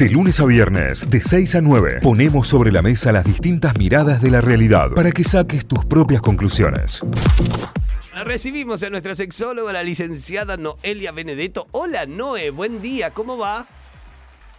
De 0.00 0.08
lunes 0.08 0.40
a 0.40 0.46
viernes, 0.46 1.10
de 1.10 1.20
6 1.20 1.56
a 1.56 1.60
9, 1.60 1.98
ponemos 2.02 2.48
sobre 2.48 2.72
la 2.72 2.80
mesa 2.80 3.12
las 3.12 3.22
distintas 3.22 3.76
miradas 3.76 4.22
de 4.22 4.30
la 4.30 4.40
realidad 4.40 4.92
para 4.96 5.10
que 5.12 5.22
saques 5.22 5.66
tus 5.66 5.84
propias 5.84 6.22
conclusiones. 6.22 7.02
Recibimos 8.24 8.82
a 8.82 8.88
nuestra 8.88 9.14
sexóloga, 9.14 9.74
la 9.74 9.82
licenciada 9.82 10.56
Noelia 10.56 11.12
Benedetto. 11.12 11.66
Hola 11.72 12.06
Noé, 12.06 12.48
buen 12.48 12.80
día, 12.80 13.10
¿cómo 13.10 13.36
va? 13.36 13.66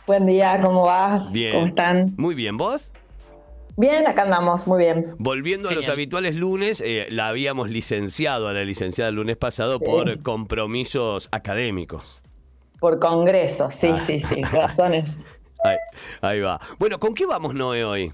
Buen 0.05 0.27
día, 0.27 0.61
¿cómo 0.61 0.83
va? 0.83 1.27
Bien. 1.31 1.53
¿Cómo 1.53 1.65
están? 1.65 2.13
Muy 2.17 2.35
bien, 2.35 2.57
¿vos? 2.57 2.93
Bien, 3.77 4.05
acá 4.05 4.21
andamos, 4.21 4.67
muy 4.67 4.83
bien. 4.83 5.15
Volviendo 5.17 5.69
a 5.69 5.71
los 5.71 5.89
habituales 5.89 6.35
lunes, 6.35 6.83
eh, 6.85 7.07
la 7.09 7.29
habíamos 7.29 7.71
licenciado 7.71 8.47
a 8.47 8.53
la 8.53 8.63
licenciada 8.63 9.09
el 9.09 9.15
lunes 9.15 9.37
pasado 9.37 9.79
Sí. 9.79 9.85
por 9.85 10.21
compromisos 10.21 11.29
académicos. 11.31 12.20
Por 12.81 12.97
congreso, 12.97 13.69
sí, 13.69 13.91
Ah. 13.93 13.97
sí, 13.99 14.19
sí, 14.19 14.41
razones. 14.41 15.23
Ahí, 15.63 15.77
ahí 16.21 16.39
va. 16.39 16.59
Bueno, 16.79 16.99
¿con 16.99 17.13
qué 17.13 17.27
vamos 17.27 17.53
Noé 17.53 17.85
hoy? 17.85 18.11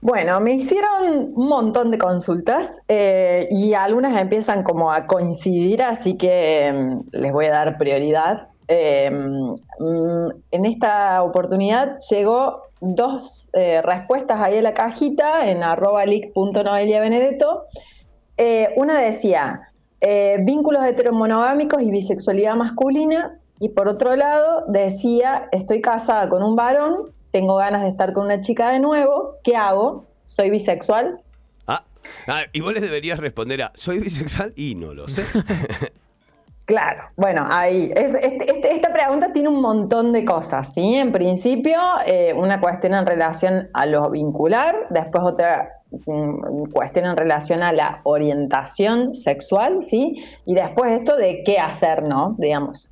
Bueno, 0.00 0.38
me 0.38 0.52
hicieron 0.52 1.32
un 1.34 1.48
montón 1.48 1.90
de 1.90 1.98
consultas 1.98 2.78
eh, 2.86 3.48
y 3.50 3.74
algunas 3.74 4.16
empiezan 4.16 4.62
como 4.62 4.92
a 4.92 5.08
coincidir, 5.08 5.82
así 5.82 6.16
que 6.16 6.72
mm, 6.72 7.16
les 7.16 7.32
voy 7.32 7.46
a 7.46 7.50
dar 7.50 7.76
prioridad. 7.76 8.46
Eh, 8.68 9.10
mm, 9.10 10.28
en 10.52 10.64
esta 10.64 11.24
oportunidad 11.24 11.98
llegó 12.08 12.68
dos 12.80 13.50
eh, 13.54 13.82
respuestas 13.82 14.38
ahí 14.38 14.58
en 14.58 14.62
la 14.62 14.74
cajita 14.74 15.50
en 15.50 15.64
arroba 15.64 16.04
benedetto. 16.04 17.64
Eh, 18.36 18.72
una 18.76 19.00
decía 19.00 19.70
vínculos 20.40 20.84
heteromonogámicos 20.84 21.80
y 21.82 21.90
bisexualidad 21.90 22.54
masculina 22.56 23.40
y 23.60 23.70
por 23.70 23.88
otro 23.88 24.16
lado 24.16 24.64
decía 24.68 25.48
estoy 25.52 25.80
casada 25.80 26.28
con 26.28 26.42
un 26.42 26.56
varón, 26.56 27.10
tengo 27.30 27.56
ganas 27.56 27.82
de 27.82 27.88
estar 27.88 28.12
con 28.12 28.26
una 28.26 28.40
chica 28.40 28.70
de 28.70 28.80
nuevo, 28.80 29.36
¿qué 29.42 29.56
hago? 29.56 30.04
¿Soy 30.24 30.50
bisexual? 30.50 31.20
Ah, 31.66 31.82
ah, 32.28 32.42
y 32.52 32.60
vos 32.60 32.72
les 32.74 32.82
deberías 32.82 33.18
responder 33.18 33.62
a, 33.62 33.72
¿soy 33.74 33.98
bisexual? 33.98 34.52
Y 34.56 34.74
no 34.74 34.94
lo 34.94 35.08
sé. 35.08 35.22
Claro, 36.66 37.02
bueno, 37.16 37.46
ahí. 37.50 37.90
Es- 37.94 38.14
este- 38.14 38.50
este- 38.50 38.72
esta 38.74 38.90
pregunta 38.90 39.34
tiene 39.34 39.50
un 39.50 39.60
montón 39.60 40.14
de 40.14 40.24
cosas, 40.24 40.72
¿sí? 40.72 40.94
En 40.94 41.12
principio, 41.12 41.78
eh, 42.06 42.32
una 42.34 42.58
cuestión 42.58 42.94
en 42.94 43.04
relación 43.04 43.68
a 43.74 43.84
lo 43.84 44.08
vincular, 44.08 44.74
después 44.88 45.24
otra 45.24 45.68
mm, 46.06 46.70
cuestión 46.72 47.04
en 47.04 47.18
relación 47.18 47.62
a 47.62 47.70
la 47.70 48.00
orientación 48.04 49.12
sexual, 49.12 49.82
¿sí? 49.82 50.24
Y 50.46 50.54
después 50.54 50.92
esto 50.92 51.16
de 51.16 51.42
qué 51.44 51.58
hacer, 51.58 52.02
¿no? 52.02 52.34
Digamos. 52.38 52.88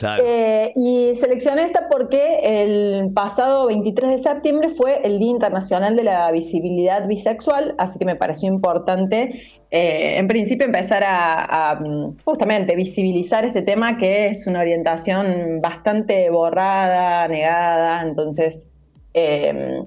Eh, 0.00 0.72
y 0.76 1.14
seleccioné 1.14 1.64
esta 1.64 1.88
porque 1.88 2.40
el 2.44 3.10
pasado 3.12 3.66
23 3.66 4.10
de 4.10 4.18
septiembre 4.18 4.68
fue 4.68 5.00
el 5.02 5.18
Día 5.18 5.30
Internacional 5.30 5.96
de 5.96 6.04
la 6.04 6.30
Visibilidad 6.30 7.06
Bisexual, 7.06 7.74
así 7.78 7.98
que 7.98 8.04
me 8.04 8.14
pareció 8.14 8.48
importante, 8.48 9.42
eh, 9.70 10.16
en 10.18 10.28
principio, 10.28 10.66
empezar 10.66 11.02
a, 11.04 11.80
justamente 12.24 12.76
visibilizar 12.76 13.44
este 13.44 13.62
tema 13.62 13.96
que 13.96 14.28
es 14.28 14.46
una 14.46 14.60
orientación 14.60 15.60
bastante 15.60 16.30
borrada, 16.30 17.26
negada, 17.28 18.02
entonces... 18.02 18.68
eh, 19.14 19.82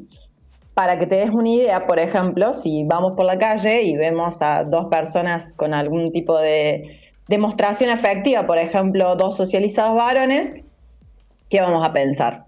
para 0.73 0.97
que 0.97 1.05
te 1.05 1.15
des 1.15 1.29
una 1.29 1.49
idea, 1.49 1.85
por 1.85 1.99
ejemplo, 1.99 2.53
si 2.53 2.85
vamos 2.85 3.13
por 3.15 3.25
la 3.25 3.37
calle 3.37 3.83
y 3.83 3.97
vemos 3.97 4.41
a 4.41 4.63
dos 4.63 4.87
personas 4.87 5.53
con 5.53 5.73
algún 5.73 6.13
tipo 6.13 6.39
de 6.39 7.10
demostración 7.31 7.89
afectiva, 7.89 8.45
por 8.45 8.57
ejemplo, 8.57 9.15
dos 9.15 9.37
socializados 9.37 9.95
varones, 9.95 10.59
¿qué 11.49 11.61
vamos 11.61 11.83
a 11.83 11.93
pensar? 11.93 12.43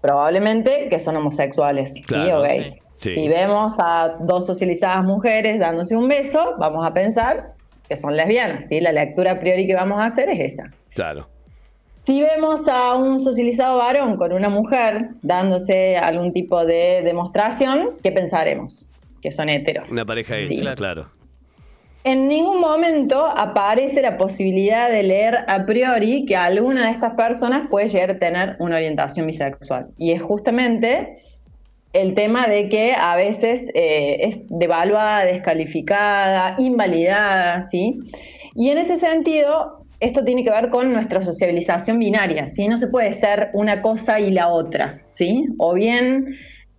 Probablemente 0.00 0.88
que 0.88 0.98
son 0.98 1.16
homosexuales, 1.16 1.92
¿sí? 1.92 2.30
O 2.32 2.40
gays. 2.40 2.78
sí. 2.96 3.10
Si 3.14 3.28
vemos 3.28 3.74
a 3.78 4.16
dos 4.20 4.46
socializadas 4.46 5.04
mujeres 5.04 5.58
dándose 5.58 5.96
un 5.96 6.08
beso, 6.08 6.54
vamos 6.58 6.86
a 6.86 6.94
pensar 6.94 7.54
que 7.88 7.96
son 7.96 8.16
lesbianas, 8.16 8.68
¿sí? 8.68 8.80
La 8.80 8.92
lectura 8.92 9.32
a 9.32 9.40
priori 9.40 9.66
que 9.66 9.74
vamos 9.74 9.98
a 10.00 10.06
hacer 10.06 10.28
es 10.30 10.52
esa. 10.52 10.70
Claro. 10.94 11.28
Si 11.88 12.22
vemos 12.22 12.66
a 12.68 12.94
un 12.94 13.18
socializado 13.18 13.78
varón 13.78 14.16
con 14.16 14.32
una 14.32 14.48
mujer 14.48 15.08
dándose 15.22 15.96
algún 15.96 16.32
tipo 16.32 16.64
de 16.64 17.02
demostración, 17.02 17.90
¿qué 18.02 18.12
pensaremos? 18.12 18.88
Que 19.20 19.30
son 19.32 19.48
heteros. 19.48 19.88
Una 19.90 20.04
pareja 20.04 20.36
Sí. 20.44 20.60
claro. 20.76 21.08
En 22.04 22.26
ningún 22.26 22.60
momento 22.60 23.26
aparece 23.26 24.02
la 24.02 24.16
posibilidad 24.16 24.90
de 24.90 25.04
leer 25.04 25.38
a 25.46 25.64
priori 25.66 26.24
que 26.26 26.34
alguna 26.34 26.86
de 26.86 26.92
estas 26.92 27.14
personas 27.14 27.68
puede 27.70 27.88
llegar 27.88 28.10
a 28.10 28.18
tener 28.18 28.56
una 28.58 28.76
orientación 28.76 29.26
bisexual. 29.26 29.86
Y 29.98 30.10
es 30.10 30.20
justamente 30.20 31.16
el 31.92 32.14
tema 32.14 32.48
de 32.48 32.68
que 32.68 32.94
a 32.94 33.14
veces 33.14 33.70
eh, 33.74 34.16
es 34.20 34.42
devaluada, 34.48 35.24
descalificada, 35.24 36.56
invalidada, 36.58 37.60
¿sí? 37.60 38.00
Y 38.56 38.70
en 38.70 38.78
ese 38.78 38.96
sentido, 38.96 39.84
esto 40.00 40.24
tiene 40.24 40.42
que 40.42 40.50
ver 40.50 40.70
con 40.70 40.92
nuestra 40.92 41.20
sociabilización 41.22 42.00
binaria, 42.00 42.48
¿sí? 42.48 42.66
No 42.66 42.78
se 42.78 42.88
puede 42.88 43.12
ser 43.12 43.50
una 43.52 43.80
cosa 43.80 44.18
y 44.18 44.32
la 44.32 44.48
otra, 44.48 45.02
¿sí? 45.12 45.44
O 45.58 45.74
bien 45.74 46.34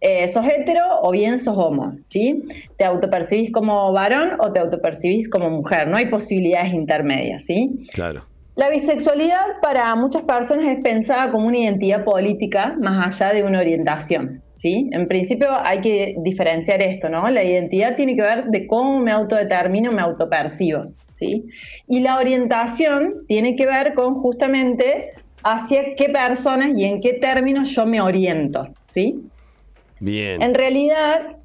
eh, 0.05 0.27
sos 0.27 0.45
hetero 0.45 0.83
o 1.01 1.11
bien 1.11 1.37
sos 1.37 1.57
homo, 1.57 1.95
¿sí? 2.07 2.43
Te 2.77 2.83
autopercibís 2.83 3.53
como 3.53 3.93
varón 3.93 4.31
o 4.39 4.51
te 4.51 4.59
autopercibís 4.59 5.29
como 5.29 5.49
mujer, 5.49 5.87
no 5.87 5.95
hay 5.95 6.07
posibilidades 6.07 6.73
intermedias, 6.73 7.45
¿sí? 7.45 7.69
Claro. 7.93 8.25
La 8.57 8.69
bisexualidad 8.69 9.61
para 9.61 9.95
muchas 9.95 10.23
personas 10.23 10.65
es 10.65 10.83
pensada 10.83 11.31
como 11.31 11.47
una 11.47 11.57
identidad 11.57 12.03
política 12.03 12.75
más 12.81 13.21
allá 13.21 13.33
de 13.33 13.43
una 13.43 13.59
orientación. 13.59 14.41
¿sí? 14.55 14.89
En 14.91 15.07
principio 15.07 15.47
hay 15.51 15.79
que 15.79 16.15
diferenciar 16.19 16.83
esto, 16.83 17.09
¿no? 17.09 17.27
La 17.29 17.43
identidad 17.43 17.95
tiene 17.95 18.15
que 18.15 18.23
ver 18.23 18.45
de 18.47 18.67
cómo 18.67 18.99
me 18.99 19.11
autodetermino, 19.11 19.93
me 19.93 20.01
autopercibo. 20.01 20.91
¿sí? 21.15 21.45
Y 21.87 22.01
la 22.01 22.17
orientación 22.17 23.21
tiene 23.25 23.55
que 23.55 23.65
ver 23.65 23.93
con 23.93 24.15
justamente 24.15 25.11
hacia 25.43 25.95
qué 25.95 26.09
personas 26.09 26.73
y 26.75 26.83
en 26.83 26.99
qué 26.99 27.13
términos 27.13 27.73
yo 27.73 27.85
me 27.85 28.01
oriento. 28.01 28.67
¿sí? 28.89 29.15
Bien. 30.03 30.41
En 30.41 30.53
realidad, 30.53 31.37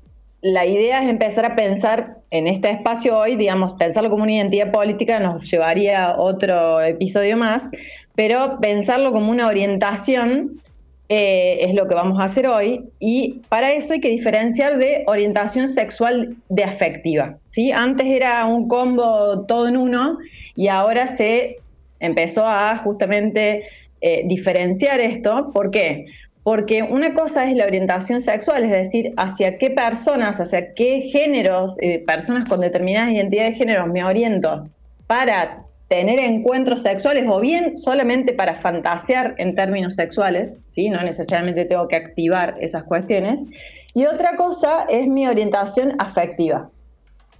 la 0.42 0.66
idea 0.66 1.00
es 1.04 1.08
empezar 1.08 1.46
a 1.46 1.54
pensar 1.54 2.16
en 2.32 2.48
este 2.48 2.70
espacio 2.70 3.16
hoy, 3.16 3.36
digamos, 3.36 3.74
pensarlo 3.74 4.10
como 4.10 4.24
una 4.24 4.32
identidad 4.32 4.72
política 4.72 5.20
nos 5.20 5.48
llevaría 5.48 6.06
a 6.06 6.18
otro 6.18 6.82
episodio 6.82 7.36
más, 7.36 7.70
pero 8.16 8.58
pensarlo 8.60 9.12
como 9.12 9.30
una 9.30 9.46
orientación 9.46 10.60
eh, 11.08 11.58
es 11.60 11.74
lo 11.74 11.86
que 11.86 11.94
vamos 11.94 12.18
a 12.18 12.24
hacer 12.24 12.48
hoy 12.48 12.84
y 12.98 13.42
para 13.48 13.72
eso 13.72 13.92
hay 13.92 14.00
que 14.00 14.08
diferenciar 14.08 14.76
de 14.76 15.04
orientación 15.06 15.68
sexual 15.68 16.34
de 16.48 16.64
afectiva. 16.64 17.38
¿sí? 17.50 17.70
Antes 17.70 18.08
era 18.08 18.44
un 18.44 18.66
combo 18.66 19.46
todo 19.46 19.68
en 19.68 19.76
uno 19.76 20.18
y 20.56 20.66
ahora 20.66 21.06
se 21.06 21.58
empezó 22.00 22.44
a 22.44 22.76
justamente 22.78 23.62
eh, 24.00 24.22
diferenciar 24.26 24.98
esto. 25.00 25.52
¿Por 25.52 25.70
qué? 25.70 26.06
Porque 26.48 26.82
una 26.82 27.12
cosa 27.12 27.44
es 27.44 27.54
la 27.54 27.66
orientación 27.66 28.22
sexual, 28.22 28.64
es 28.64 28.70
decir, 28.70 29.12
hacia 29.18 29.58
qué 29.58 29.68
personas, 29.68 30.40
hacia 30.40 30.72
qué 30.72 31.02
géneros, 31.02 31.76
eh, 31.82 32.02
personas 32.06 32.48
con 32.48 32.60
determinadas 32.60 33.12
identidades 33.12 33.52
de 33.52 33.58
género 33.58 33.86
me 33.86 34.02
oriento 34.02 34.64
para 35.06 35.64
tener 35.88 36.18
encuentros 36.18 36.80
sexuales 36.80 37.26
o 37.28 37.38
bien 37.38 37.76
solamente 37.76 38.32
para 38.32 38.54
fantasear 38.54 39.34
en 39.36 39.54
términos 39.54 39.94
sexuales, 39.94 40.64
¿sí? 40.70 40.88
no 40.88 41.02
necesariamente 41.02 41.66
tengo 41.66 41.86
que 41.86 41.96
activar 41.96 42.56
esas 42.62 42.84
cuestiones. 42.84 43.44
Y 43.92 44.06
otra 44.06 44.34
cosa 44.36 44.86
es 44.88 45.06
mi 45.06 45.28
orientación 45.28 45.96
afectiva, 45.98 46.70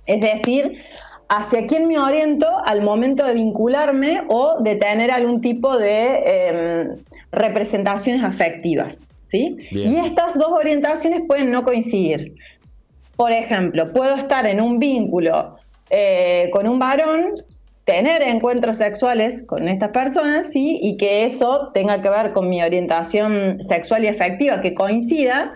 es 0.05 0.21
decir, 0.21 0.83
hacia 1.29 1.67
quién 1.67 1.87
me 1.87 1.99
oriento 1.99 2.47
al 2.65 2.83
momento 2.83 3.25
de 3.25 3.35
vincularme 3.35 4.23
o 4.29 4.61
de 4.61 4.77
tener 4.77 5.11
algún 5.11 5.41
tipo 5.41 5.77
de 5.77 6.23
eh, 6.25 6.89
representaciones 7.33 8.25
afectivas. 8.25 9.07
¿sí? 9.27 9.57
Bien. 9.71 9.97
Y 9.97 10.01
estas 10.01 10.35
dos 10.35 10.51
orientaciones 10.53 11.23
pueden 11.27 11.51
no 11.51 11.65
coincidir. 11.65 12.35
Por 13.17 13.33
ejemplo, 13.33 13.93
puedo 13.93 14.15
estar 14.15 14.47
en 14.47 14.61
un 14.61 14.79
vínculo 14.79 15.57
eh, 15.91 16.49
con 16.53 16.67
un 16.67 16.79
varón, 16.79 17.33
tener 17.85 18.23
encuentros 18.23 18.79
sexuales 18.79 19.43
con 19.47 19.69
estas 19.69 19.91
personas, 19.91 20.51
¿sí? 20.51 20.79
y 20.81 20.97
que 20.97 21.25
eso 21.25 21.71
tenga 21.75 22.01
que 22.01 22.09
ver 22.09 22.33
con 22.33 22.49
mi 22.49 22.63
orientación 22.63 23.63
sexual 23.63 24.05
y 24.05 24.09
afectiva, 24.09 24.61
que 24.61 24.75
coincida, 24.75 25.53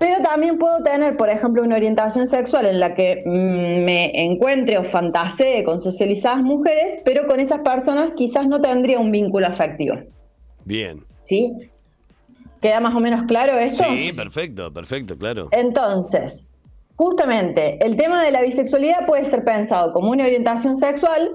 pero 0.00 0.22
también 0.22 0.56
puedo 0.56 0.82
tener, 0.82 1.18
por 1.18 1.28
ejemplo, 1.28 1.62
una 1.62 1.76
orientación 1.76 2.26
sexual 2.26 2.64
en 2.64 2.80
la 2.80 2.94
que 2.94 3.22
mm, 3.26 3.84
me 3.84 4.10
encuentre 4.24 4.78
o 4.78 4.82
fantasee 4.82 5.62
con 5.62 5.78
socializadas 5.78 6.42
mujeres, 6.42 7.00
pero 7.04 7.26
con 7.26 7.38
esas 7.38 7.60
personas 7.60 8.12
quizás 8.16 8.48
no 8.48 8.62
tendría 8.62 8.98
un 8.98 9.12
vínculo 9.12 9.46
afectivo. 9.46 9.96
Bien. 10.64 11.04
¿Sí? 11.24 11.52
¿Queda 12.62 12.80
más 12.80 12.94
o 12.94 13.00
menos 13.00 13.24
claro 13.24 13.58
esto? 13.58 13.84
Sí, 13.84 14.10
perfecto, 14.14 14.72
perfecto, 14.72 15.18
claro. 15.18 15.48
Entonces, 15.52 16.48
justamente, 16.96 17.78
el 17.84 17.96
tema 17.96 18.24
de 18.24 18.30
la 18.30 18.40
bisexualidad 18.40 19.04
puede 19.04 19.24
ser 19.24 19.44
pensado 19.44 19.92
como 19.92 20.12
una 20.12 20.24
orientación 20.24 20.74
sexual 20.76 21.30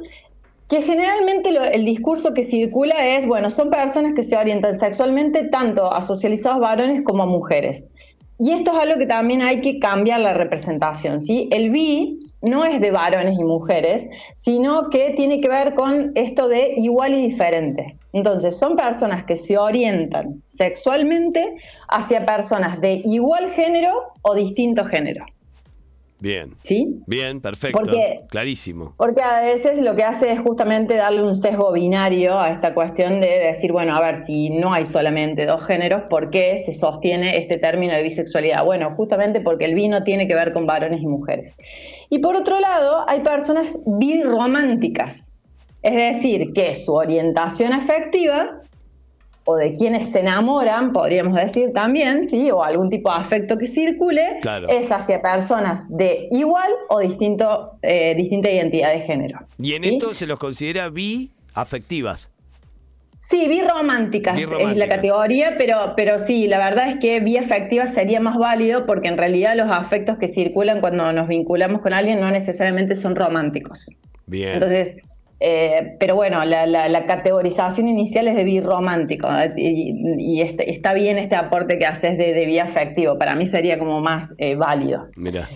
que 0.69 0.81
generalmente 0.81 1.51
el 1.71 1.85
discurso 1.85 2.33
que 2.33 2.41
circula 2.41 3.15
es, 3.15 3.27
bueno, 3.27 3.51
son 3.51 3.69
personas 3.69 4.13
que 4.13 4.23
se 4.23 4.35
orientan 4.35 4.73
sexualmente 4.73 5.43
tanto 5.49 5.93
a 5.93 6.01
socializados 6.01 6.59
varones 6.59 7.03
como 7.03 7.21
a 7.21 7.27
mujeres. 7.27 7.91
Y 8.37 8.51
esto 8.51 8.71
es 8.71 8.77
algo 8.79 8.99
que 8.99 9.05
también 9.05 9.41
hay 9.41 9.61
que 9.61 9.79
cambiar 9.79 10.19
la 10.19 10.33
representación, 10.33 11.19
¿sí? 11.21 11.47
El 11.51 11.71
bi 11.71 12.19
no 12.41 12.65
es 12.65 12.81
de 12.81 12.91
varones 12.91 13.39
y 13.39 13.43
mujeres, 13.43 14.07
sino 14.35 14.89
que 14.89 15.11
tiene 15.11 15.39
que 15.39 15.47
ver 15.47 15.73
con 15.73 16.11
esto 16.15 16.47
de 16.47 16.73
igual 16.75 17.13
y 17.15 17.21
diferente. 17.21 17.97
Entonces, 18.11 18.57
son 18.57 18.75
personas 18.75 19.23
que 19.25 19.35
se 19.35 19.57
orientan 19.57 20.41
sexualmente 20.47 21.55
hacia 21.87 22.25
personas 22.25 22.79
de 22.81 23.01
igual 23.05 23.51
género 23.51 23.93
o 24.21 24.35
distinto 24.35 24.85
género. 24.85 25.25
Bien. 26.19 26.55
¿Sí? 26.63 27.01
Bien, 27.07 27.41
perfecto. 27.41 27.81
Clarísimo. 28.29 28.93
Porque 28.97 29.21
a 29.21 29.41
veces 29.41 29.81
lo 29.81 29.95
que 29.95 30.03
hace 30.03 30.31
es 30.31 30.39
justamente 30.39 30.95
darle 30.95 31.23
un 31.23 31.35
sesgo 31.35 31.71
binario 31.73 32.39
a 32.39 32.51
esta 32.51 32.73
cuestión 32.73 33.19
de 33.19 33.27
decir, 33.39 33.71
bueno, 33.71 33.95
a 33.95 34.01
ver, 34.01 34.15
si 34.15 34.49
no 34.49 34.73
hay 34.73 34.85
solamente 34.85 35.45
dos 35.45 35.65
géneros, 35.65 36.03
¿por 36.09 36.29
qué 36.29 36.57
se 36.57 36.71
sostiene 36.71 37.37
este 37.37 37.57
término 37.57 37.93
de 37.93 38.03
bisexualidad? 38.03 38.63
Bueno, 38.63 38.95
justamente 38.95 39.41
porque 39.41 39.65
el 39.65 39.75
vino 39.75 40.03
tiene 40.03 40.27
que 40.27 40.35
ver 40.35 40.53
con 40.53 40.65
varones 40.65 41.01
y 41.01 41.07
mujeres. 41.07 41.57
Y 42.09 42.19
por 42.19 42.35
otro 42.35 42.59
lado, 42.59 43.03
hay 43.07 43.19
personas 43.19 43.79
birrománticas. 43.85 45.31
Es 45.83 45.95
decir, 45.95 46.53
que 46.53 46.73
su 46.73 46.93
orientación 46.93 47.73
afectiva 47.73 48.61
o 49.45 49.55
de 49.55 49.71
quienes 49.73 50.05
se 50.05 50.19
enamoran, 50.19 50.91
podríamos 50.91 51.35
decir 51.35 51.71
también, 51.71 52.23
¿sí? 52.25 52.49
o 52.51 52.63
algún 52.63 52.89
tipo 52.89 53.11
de 53.11 53.19
afecto 53.19 53.57
que 53.57 53.67
circule, 53.67 54.39
es 54.69 54.91
hacia 54.91 55.21
personas 55.21 55.85
de 55.89 56.27
igual 56.31 56.71
o 56.89 56.99
distinto, 56.99 57.77
eh, 57.83 58.15
distinta 58.15 58.49
identidad 58.49 58.91
de 58.91 59.01
género. 59.01 59.39
¿Y 59.59 59.73
en 59.73 59.83
esto 59.83 60.13
se 60.13 60.25
los 60.25 60.39
considera 60.39 60.89
bi-afectivas? 60.89 62.31
Sí, 63.19 63.47
birrománticas, 63.47 64.37
es 64.37 64.77
la 64.77 64.87
categoría, 64.87 65.55
pero, 65.57 65.93
pero 65.95 66.19
sí, 66.19 66.47
la 66.47 66.59
verdad 66.59 66.89
es 66.89 66.97
que 66.97 67.19
bi-afectivas 67.21 67.93
sería 67.93 68.19
más 68.19 68.37
válido 68.37 68.85
porque 68.85 69.07
en 69.07 69.17
realidad 69.17 69.55
los 69.55 69.71
afectos 69.71 70.17
que 70.17 70.27
circulan 70.27 70.79
cuando 70.79 71.11
nos 71.11 71.27
vinculamos 71.27 71.81
con 71.81 71.93
alguien 71.93 72.19
no 72.19 72.29
necesariamente 72.29 72.93
son 72.93 73.15
románticos. 73.15 73.89
Bien. 74.27 74.53
Entonces, 74.53 74.97
eh, 75.39 75.97
pero 75.99 76.15
bueno, 76.15 76.43
la, 76.45 77.05
categorización 77.05 77.87
inicial 77.87 78.27
es 78.27 78.35
de 78.35 78.43
birromántico 78.43 79.27
y, 79.55 79.93
y 80.17 80.41
este, 80.41 80.71
está 80.71 80.93
bien 80.93 81.17
este 81.17 81.35
aporte 81.35 81.77
que 81.77 81.85
haces 81.85 82.17
de, 82.17 82.33
de 82.33 82.61
afectivo. 82.61 83.17
Para 83.17 83.35
mí 83.35 83.45
sería 83.45 83.77
como 83.77 84.01
más 84.01 84.33
eh, 84.37 84.55
válido. 84.55 85.07
Mira. 85.17 85.49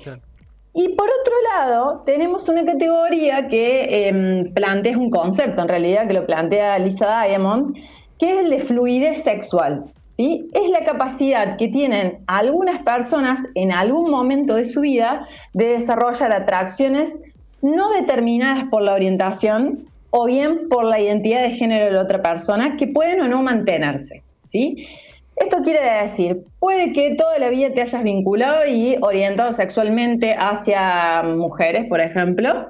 Y 0.73 0.89
por 0.89 1.07
otro 1.09 1.33
lado, 1.53 2.03
tenemos 2.05 2.47
una 2.47 2.63
categoría 2.63 3.47
que 3.47 4.07
em, 4.07 4.53
plantea 4.53 4.97
un 4.97 5.09
concepto, 5.09 5.61
en 5.61 5.67
realidad, 5.67 6.07
que 6.07 6.13
lo 6.13 6.25
plantea 6.25 6.77
Lisa 6.77 7.23
Diamond, 7.23 7.75
que 8.19 8.33
es 8.33 8.39
el 8.39 8.49
de 8.51 8.59
fluidez 8.59 9.23
sexual. 9.23 9.85
¿sí? 10.09 10.49
Es 10.53 10.69
la 10.69 10.83
capacidad 10.83 11.57
que 11.57 11.69
tienen 11.69 12.19
algunas 12.27 12.83
personas 12.83 13.41
en 13.55 13.71
algún 13.71 14.11
momento 14.11 14.55
de 14.55 14.65
su 14.65 14.81
vida 14.81 15.27
de 15.53 15.69
desarrollar 15.69 16.33
atracciones 16.33 17.19
no 17.61 17.91
determinadas 17.91 18.65
por 18.65 18.81
la 18.81 18.94
orientación 18.94 19.85
o 20.11 20.25
bien 20.25 20.69
por 20.69 20.85
la 20.85 21.00
identidad 21.00 21.41
de 21.41 21.51
género 21.51 21.85
de 21.85 21.91
la 21.91 22.01
otra 22.01 22.21
persona, 22.21 22.75
que 22.77 22.88
pueden 22.88 23.21
o 23.21 23.27
no 23.27 23.44
mantenerse. 23.44 24.23
¿sí? 24.47 24.88
Esto 25.35 25.57
quiere 25.63 26.01
decir, 26.01 26.44
puede 26.59 26.91
que 26.91 27.15
toda 27.15 27.38
la 27.39 27.50
vida 27.50 27.71
te 27.73 27.81
hayas 27.81 28.03
vinculado 28.03 28.65
y 28.67 28.97
orientado 29.01 29.51
sexualmente 29.51 30.35
hacia 30.38 31.23
mujeres, 31.23 31.88
por 31.88 32.01
ejemplo, 32.01 32.69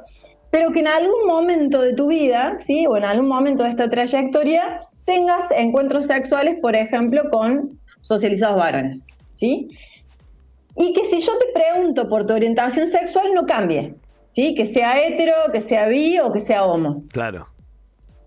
pero 0.52 0.72
que 0.72 0.80
en 0.80 0.88
algún 0.88 1.26
momento 1.28 1.82
de 1.82 1.94
tu 1.94 2.08
vida, 2.08 2.58
¿sí? 2.58 2.86
o 2.88 2.98
en 2.98 3.06
algún 3.06 3.28
momento 3.28 3.64
de 3.64 3.70
esta 3.70 3.90
trayectoria, 3.90 4.82
tengas 5.06 5.50
encuentros 5.52 6.08
sexuales, 6.08 6.58
por 6.62 6.76
ejemplo, 6.76 7.30
con 7.32 7.80
socializados 8.02 8.58
varones. 8.58 9.08
¿sí? 9.34 9.70
Y 10.76 10.94
que 10.94 11.04
si 11.06 11.20
yo 11.22 11.38
te 11.38 11.48
pregunto 11.54 12.08
por 12.08 12.26
tu 12.26 12.34
orientación 12.34 12.88
sexual, 12.88 13.34
no 13.34 13.46
cambie. 13.46 13.96
¿Sí? 14.30 14.56
Que 14.56 14.66
sea 14.66 14.98
hetero, 14.98 15.34
que 15.52 15.62
sea 15.62 15.88
bi 15.88 16.20
o 16.20 16.32
que 16.32 16.40
sea 16.40 16.66
homo. 16.66 17.04
Claro. 17.12 17.48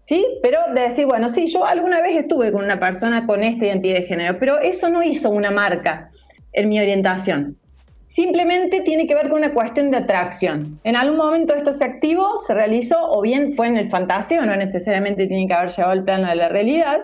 ¿Sí? 0.04 0.26
Pero 0.42 0.58
de 0.74 0.80
decir, 0.82 1.06
bueno, 1.06 1.28
sí, 1.28 1.46
yo 1.46 1.64
alguna 1.64 2.00
vez 2.00 2.16
estuve 2.16 2.52
con 2.52 2.64
una 2.64 2.78
persona 2.78 3.26
con 3.26 3.42
esta 3.42 3.66
identidad 3.66 3.94
de 3.94 4.02
género, 4.02 4.38
pero 4.38 4.58
eso 4.58 4.88
no 4.88 5.02
hizo 5.02 5.30
una 5.30 5.50
marca 5.50 6.10
en 6.52 6.68
mi 6.68 6.80
orientación. 6.80 7.56
Simplemente 8.08 8.82
tiene 8.82 9.06
que 9.06 9.14
ver 9.14 9.30
con 9.30 9.38
una 9.38 9.54
cuestión 9.54 9.90
de 9.90 9.96
atracción. 9.96 10.78
En 10.84 10.96
algún 10.96 11.16
momento 11.16 11.54
esto 11.54 11.72
se 11.72 11.84
activó, 11.84 12.36
se 12.36 12.52
realizó, 12.52 12.96
o 13.00 13.22
bien 13.22 13.54
fue 13.54 13.68
en 13.68 13.78
el 13.78 13.88
fantaseo, 13.88 14.44
no 14.44 14.54
necesariamente 14.54 15.26
tiene 15.26 15.46
que 15.46 15.54
haber 15.54 15.70
llevado 15.70 15.92
al 15.92 16.04
plano 16.04 16.28
de 16.28 16.34
la 16.34 16.50
realidad, 16.50 17.00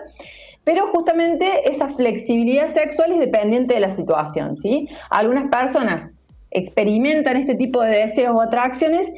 pero 0.63 0.87
justamente 0.89 1.67
esa 1.67 1.87
flexibilidad 1.87 2.67
sexual 2.67 3.13
es 3.13 3.19
dependiente 3.19 3.73
de 3.73 3.79
la 3.79 3.89
situación, 3.89 4.55
¿sí? 4.55 4.87
Algunas 5.09 5.47
personas 5.47 6.11
experimentan 6.51 7.37
este 7.37 7.55
tipo 7.55 7.81
de 7.81 7.99
deseos 7.99 8.35
o 8.35 8.41
atracciones 8.41 9.11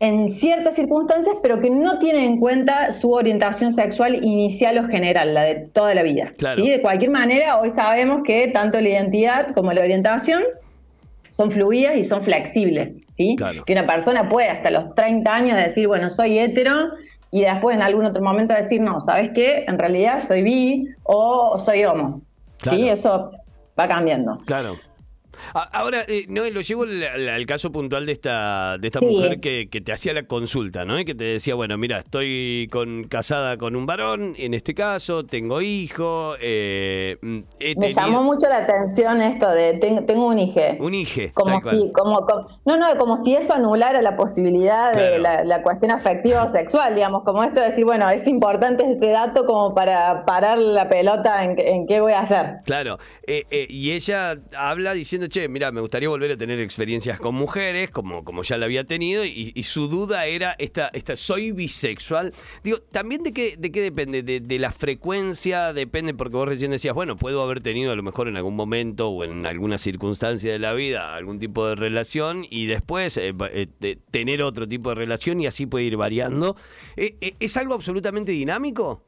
en 0.00 0.28
ciertas 0.28 0.76
circunstancias, 0.76 1.34
pero 1.42 1.60
que 1.60 1.70
no 1.70 1.98
tienen 1.98 2.24
en 2.24 2.38
cuenta 2.38 2.92
su 2.92 3.10
orientación 3.12 3.72
sexual 3.72 4.24
inicial 4.24 4.78
o 4.78 4.88
general, 4.88 5.34
la 5.34 5.42
de 5.42 5.54
toda 5.72 5.94
la 5.94 6.02
vida. 6.02 6.30
De 6.38 6.80
cualquier 6.80 7.10
manera, 7.10 7.58
hoy 7.58 7.70
sabemos 7.70 8.22
que 8.22 8.48
tanto 8.48 8.80
la 8.80 8.90
identidad 8.90 9.52
como 9.54 9.72
la 9.72 9.80
orientación 9.80 10.44
son 11.32 11.50
fluidas 11.50 11.96
y 11.96 12.04
son 12.04 12.22
flexibles, 12.22 13.00
¿sí? 13.08 13.36
Que 13.66 13.72
una 13.72 13.86
persona 13.86 14.28
puede 14.28 14.50
hasta 14.50 14.70
los 14.70 14.94
30 14.94 15.34
años 15.34 15.56
decir, 15.56 15.88
bueno, 15.88 16.10
soy 16.10 16.38
hetero, 16.38 16.90
y 17.30 17.42
después 17.42 17.76
en 17.76 17.82
algún 17.82 18.06
otro 18.06 18.22
momento 18.22 18.54
decir, 18.54 18.80
no, 18.80 19.00
¿sabes 19.00 19.30
qué? 19.34 19.64
En 19.68 19.78
realidad 19.78 20.20
soy 20.20 20.42
bi 20.42 20.88
o 21.02 21.58
soy 21.58 21.84
homo. 21.84 22.22
¿Sí? 22.62 22.88
Eso 22.88 23.32
va 23.78 23.88
cambiando. 23.88 24.36
Claro. 24.46 24.76
Ahora, 25.54 26.04
eh, 26.08 26.26
no, 26.28 26.48
lo 26.50 26.60
llevo 26.60 26.84
al, 26.84 27.46
caso 27.46 27.72
puntual 27.72 28.06
de 28.06 28.12
esta, 28.12 28.78
de 28.78 28.88
esta 28.88 29.00
mujer 29.00 29.40
que, 29.40 29.68
te 29.68 29.92
hacía 29.92 30.12
la 30.12 30.24
consulta, 30.24 30.84
¿no? 30.84 30.98
Y 30.98 31.04
que 31.04 31.14
te 31.14 31.24
decía, 31.24 31.54
bueno, 31.54 31.78
mira, 31.78 31.98
estoy 31.98 32.68
con, 32.70 33.04
casada 33.04 33.56
con 33.56 33.76
un 33.76 33.86
varón, 33.86 34.34
en 34.36 34.54
este 34.54 34.74
caso, 34.74 35.24
tengo 35.24 35.60
hijo. 35.60 36.34
Eh, 36.40 37.16
mm, 37.22 37.40
Me 37.76 37.88
llamó 37.90 38.22
mucho 38.22 38.48
la 38.48 38.58
atención 38.58 39.22
esto 39.22 39.48
de 39.48 39.78
tengo 40.06 40.26
un 40.26 40.38
hijo. 40.38 40.60
Un 40.80 40.94
hijo. 40.94 41.22
Como 41.34 41.60
si, 41.60 41.92
como, 41.92 42.26
no, 42.64 42.76
no, 42.76 42.96
como 42.96 43.16
si 43.16 43.34
eso 43.34 43.54
anulara 43.54 44.02
la 44.02 44.16
posibilidad 44.16 44.92
de 44.92 45.18
la, 45.18 45.62
cuestión 45.62 45.90
afectiva 45.90 46.44
o 46.44 46.48
sexual, 46.48 46.94
digamos, 46.94 47.22
como 47.24 47.42
esto 47.42 47.60
de 47.60 47.66
decir, 47.66 47.84
bueno, 47.84 48.08
es 48.08 48.26
importante 48.26 48.90
este 48.90 49.10
dato 49.10 49.44
como 49.44 49.74
para 49.74 50.24
parar 50.24 50.58
la 50.58 50.88
pelota 50.88 51.44
en, 51.44 51.86
qué 51.86 52.00
voy 52.00 52.12
a 52.12 52.20
hacer. 52.20 52.58
Claro, 52.64 52.98
eh, 53.26 53.66
y 53.68 53.92
ella 53.92 54.36
habla 54.56 54.92
diciendo, 54.92 55.27
che, 55.28 55.48
mira, 55.48 55.70
me 55.72 55.80
gustaría 55.80 56.08
volver 56.08 56.32
a 56.32 56.36
tener 56.36 56.60
experiencias 56.60 57.18
con 57.18 57.34
mujeres, 57.34 57.90
como, 57.90 58.24
como 58.24 58.42
ya 58.42 58.56
la 58.58 58.66
había 58.66 58.84
tenido, 58.84 59.24
y, 59.24 59.62
su 59.62 59.88
duda 59.88 60.26
era, 60.26 60.54
esta, 60.58 60.88
esta, 60.88 61.14
¿soy 61.16 61.52
bisexual? 61.52 62.32
Digo, 62.64 62.78
¿también 62.90 63.22
de 63.22 63.32
qué, 63.32 63.56
de 63.58 63.70
qué 63.70 63.80
depende? 63.82 64.22
De, 64.22 64.58
la 64.58 64.72
frecuencia, 64.72 65.72
depende, 65.72 66.14
porque 66.14 66.36
vos 66.36 66.48
recién 66.48 66.70
decías, 66.70 66.94
bueno, 66.94 67.16
puedo 67.16 67.42
haber 67.42 67.60
tenido 67.60 67.92
a 67.92 67.96
lo 67.96 68.02
mejor 68.02 68.28
en 68.28 68.36
algún 68.36 68.56
momento 68.56 69.08
o 69.08 69.24
en 69.24 69.46
alguna 69.46 69.78
circunstancia 69.78 70.50
de 70.50 70.58
la 70.58 70.72
vida 70.72 71.14
algún 71.14 71.38
tipo 71.38 71.66
de 71.66 71.74
relación 71.74 72.44
y 72.48 72.66
después 72.66 73.16
eh, 73.16 73.34
eh, 73.52 73.98
tener 74.10 74.42
otro 74.42 74.66
tipo 74.66 74.88
de 74.90 74.96
relación 74.96 75.40
y 75.40 75.46
así 75.46 75.66
puede 75.66 75.84
ir 75.84 75.96
variando. 75.96 76.56
Eh, 76.96 77.34
¿Es 77.38 77.56
algo 77.56 77.74
absolutamente 77.74 78.32
dinámico? 78.32 79.04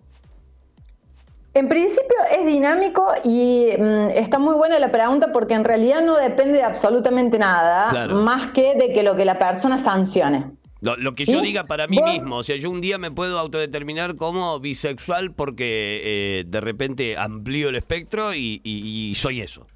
En 1.53 1.69
principio 1.69 2.17
es 2.39 2.47
dinámico 2.47 3.05
y 3.25 3.67
mm, 3.77 4.11
está 4.11 4.39
muy 4.39 4.55
buena 4.55 4.79
la 4.79 4.93
pregunta 4.93 5.33
porque 5.33 5.55
en 5.55 5.65
realidad 5.65 6.03
no 6.03 6.17
depende 6.17 6.59
de 6.59 6.63
absolutamente 6.63 7.39
nada, 7.39 8.07
más 8.09 8.53
que 8.53 8.75
de 8.75 8.93
que 8.93 9.03
lo 9.03 9.17
que 9.17 9.25
la 9.25 9.39
persona 9.39 9.77
sancione. 9.77 10.53
Lo, 10.81 11.15
que 11.15 11.27
yo 11.27 11.43
diga 11.43 11.65
para 11.65 11.87
mí 11.89 11.99
mismo, 12.03 12.37
o 12.37 12.43
sea, 12.43 12.57
yo 12.57 12.71
un 12.71 12.81
día 12.81 12.97
me 12.97 13.11
puedo 13.11 13.39
autodeterminar 13.39 14.17
como 14.17 14.59
bisexual 14.61 15.35
porque 15.35 16.01
eh, 16.03 16.45
de 16.47 16.61
repente 16.61 17.19
amplío 17.19 17.69
el 17.69 17.77
espectro 17.77 18.35
y 18.35 19.13
soy 19.17 19.43
eso. 19.43 19.67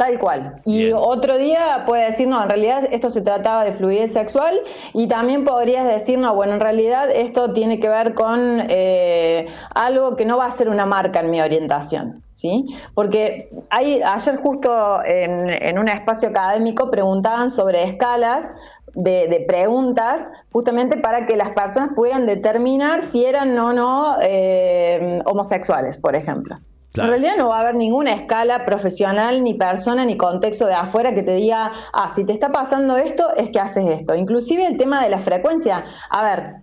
Tal 0.00 0.18
cual. 0.18 0.62
Y 0.64 0.92
otro 0.92 1.36
día 1.36 1.84
puede 1.86 2.06
decir, 2.06 2.26
no, 2.26 2.42
en 2.42 2.48
realidad 2.48 2.84
esto 2.90 3.10
se 3.10 3.20
trataba 3.20 3.64
de 3.64 3.74
fluidez 3.74 4.14
sexual 4.14 4.58
y 4.94 5.08
también 5.08 5.44
podrías 5.44 5.86
decir, 5.86 6.18
no, 6.18 6.34
bueno, 6.34 6.54
en 6.54 6.60
realidad 6.60 7.10
esto 7.10 7.52
tiene 7.52 7.78
que 7.78 7.90
ver 7.90 8.14
con 8.14 8.62
eh, 8.70 9.48
algo 9.74 10.16
que 10.16 10.24
no 10.24 10.38
va 10.38 10.46
a 10.46 10.50
ser 10.52 10.70
una 10.70 10.86
marca 10.86 11.20
en 11.20 11.30
mi 11.30 11.42
orientación. 11.42 12.22
¿Sí? 12.32 12.64
Porque 12.94 13.50
hay, 13.68 14.00
ayer 14.02 14.36
justo 14.36 15.04
en, 15.04 15.78
un 15.78 15.88
espacio 15.88 16.30
académico 16.30 16.90
preguntaban 16.90 17.50
sobre 17.50 17.82
escalas 17.82 18.54
de, 18.94 19.44
preguntas 19.46 20.30
justamente 20.50 20.96
para 20.96 21.26
que 21.26 21.36
las 21.36 21.50
personas 21.50 21.90
pudieran 21.94 22.24
determinar 22.24 23.02
si 23.02 23.26
eran 23.26 23.58
o 23.58 23.74
no 23.74 24.16
eh, 24.22 25.20
homosexuales, 25.26 25.98
por 25.98 26.16
ejemplo. 26.16 26.56
En 26.96 27.06
realidad 27.06 27.36
no 27.36 27.48
va 27.48 27.58
a 27.58 27.60
haber 27.60 27.76
ninguna 27.76 28.12
escala 28.12 28.64
profesional, 28.64 29.44
ni 29.44 29.54
persona, 29.54 30.04
ni 30.04 30.16
contexto 30.16 30.66
de 30.66 30.74
afuera 30.74 31.14
que 31.14 31.22
te 31.22 31.34
diga, 31.34 31.72
ah, 31.92 32.08
si 32.08 32.24
te 32.24 32.32
está 32.32 32.50
pasando 32.50 32.96
esto, 32.96 33.32
es 33.36 33.50
que 33.50 33.60
haces 33.60 33.86
esto. 33.86 34.14
Inclusive 34.16 34.66
el 34.66 34.76
tema 34.76 35.02
de 35.02 35.08
la 35.08 35.20
frecuencia. 35.20 35.84
A 36.08 36.24
ver, 36.24 36.56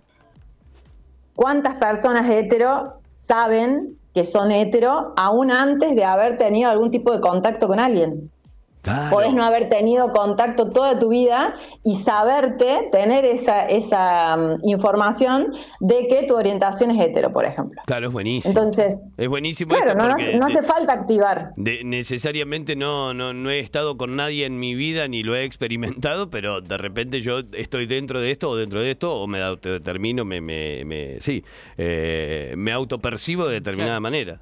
¿cuántas 1.34 1.76
personas 1.76 2.28
hetero 2.28 3.00
saben 3.06 3.96
que 4.12 4.26
son 4.26 4.50
hetero 4.52 5.14
aún 5.16 5.50
antes 5.50 5.96
de 5.96 6.04
haber 6.04 6.36
tenido 6.36 6.70
algún 6.70 6.90
tipo 6.90 7.12
de 7.12 7.20
contacto 7.20 7.66
con 7.66 7.80
alguien? 7.80 8.30
Podés 9.10 9.34
no 9.34 9.44
haber 9.44 9.68
tenido 9.68 10.12
contacto 10.12 10.70
toda 10.70 10.98
tu 10.98 11.08
vida 11.08 11.54
y 11.84 11.96
saberte, 11.96 12.88
tener 12.92 13.24
esa, 13.24 13.66
esa 13.66 14.36
mm, 14.36 14.68
información 14.68 15.54
de 15.80 16.06
que 16.08 16.24
tu 16.24 16.34
orientación 16.36 16.90
es 16.90 17.04
hetero, 17.04 17.32
por 17.32 17.46
ejemplo. 17.46 17.80
Claro, 17.86 18.08
es 18.08 18.12
buenísimo. 18.12 18.50
Entonces, 18.50 19.08
es 19.16 19.28
buenísimo. 19.28 19.74
Claro, 19.74 19.94
no, 19.94 20.16
no, 20.38 20.46
hace 20.46 20.62
falta 20.62 20.92
activar. 20.92 21.52
necesariamente 21.56 22.76
no, 22.76 23.14
no, 23.14 23.32
no 23.32 23.50
he 23.50 23.60
estado 23.60 23.96
con 23.96 24.16
nadie 24.16 24.46
en 24.46 24.58
mi 24.58 24.74
vida 24.74 25.08
ni 25.08 25.22
lo 25.22 25.36
he 25.36 25.44
experimentado, 25.44 26.30
pero 26.30 26.60
de 26.60 26.76
repente 26.76 27.20
yo 27.20 27.40
estoy 27.52 27.86
dentro 27.86 28.20
de 28.20 28.30
esto 28.30 28.50
o 28.50 28.56
dentro 28.56 28.80
de 28.80 28.92
esto 28.92 29.14
o 29.14 29.26
me 29.26 29.42
autodetermino, 29.42 30.24
me, 30.24 30.40
me, 30.40 30.84
me, 30.84 31.20
sí, 31.20 31.44
eh, 31.76 32.54
me 32.56 32.72
autopercibo 32.72 33.46
de 33.46 33.54
determinada 33.54 34.00
manera. 34.00 34.40